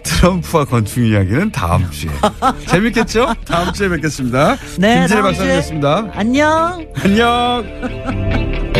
[0.02, 2.10] 트럼프와 건축 이야기는 다음 주에.
[2.68, 3.32] 재밌겠죠?
[3.46, 4.56] 다음 주에 뵙겠습니다.
[4.78, 5.22] 네, 주에.
[5.22, 6.10] 박사님이었습니다.
[6.14, 6.86] 안녕.
[7.02, 7.64] 안녕.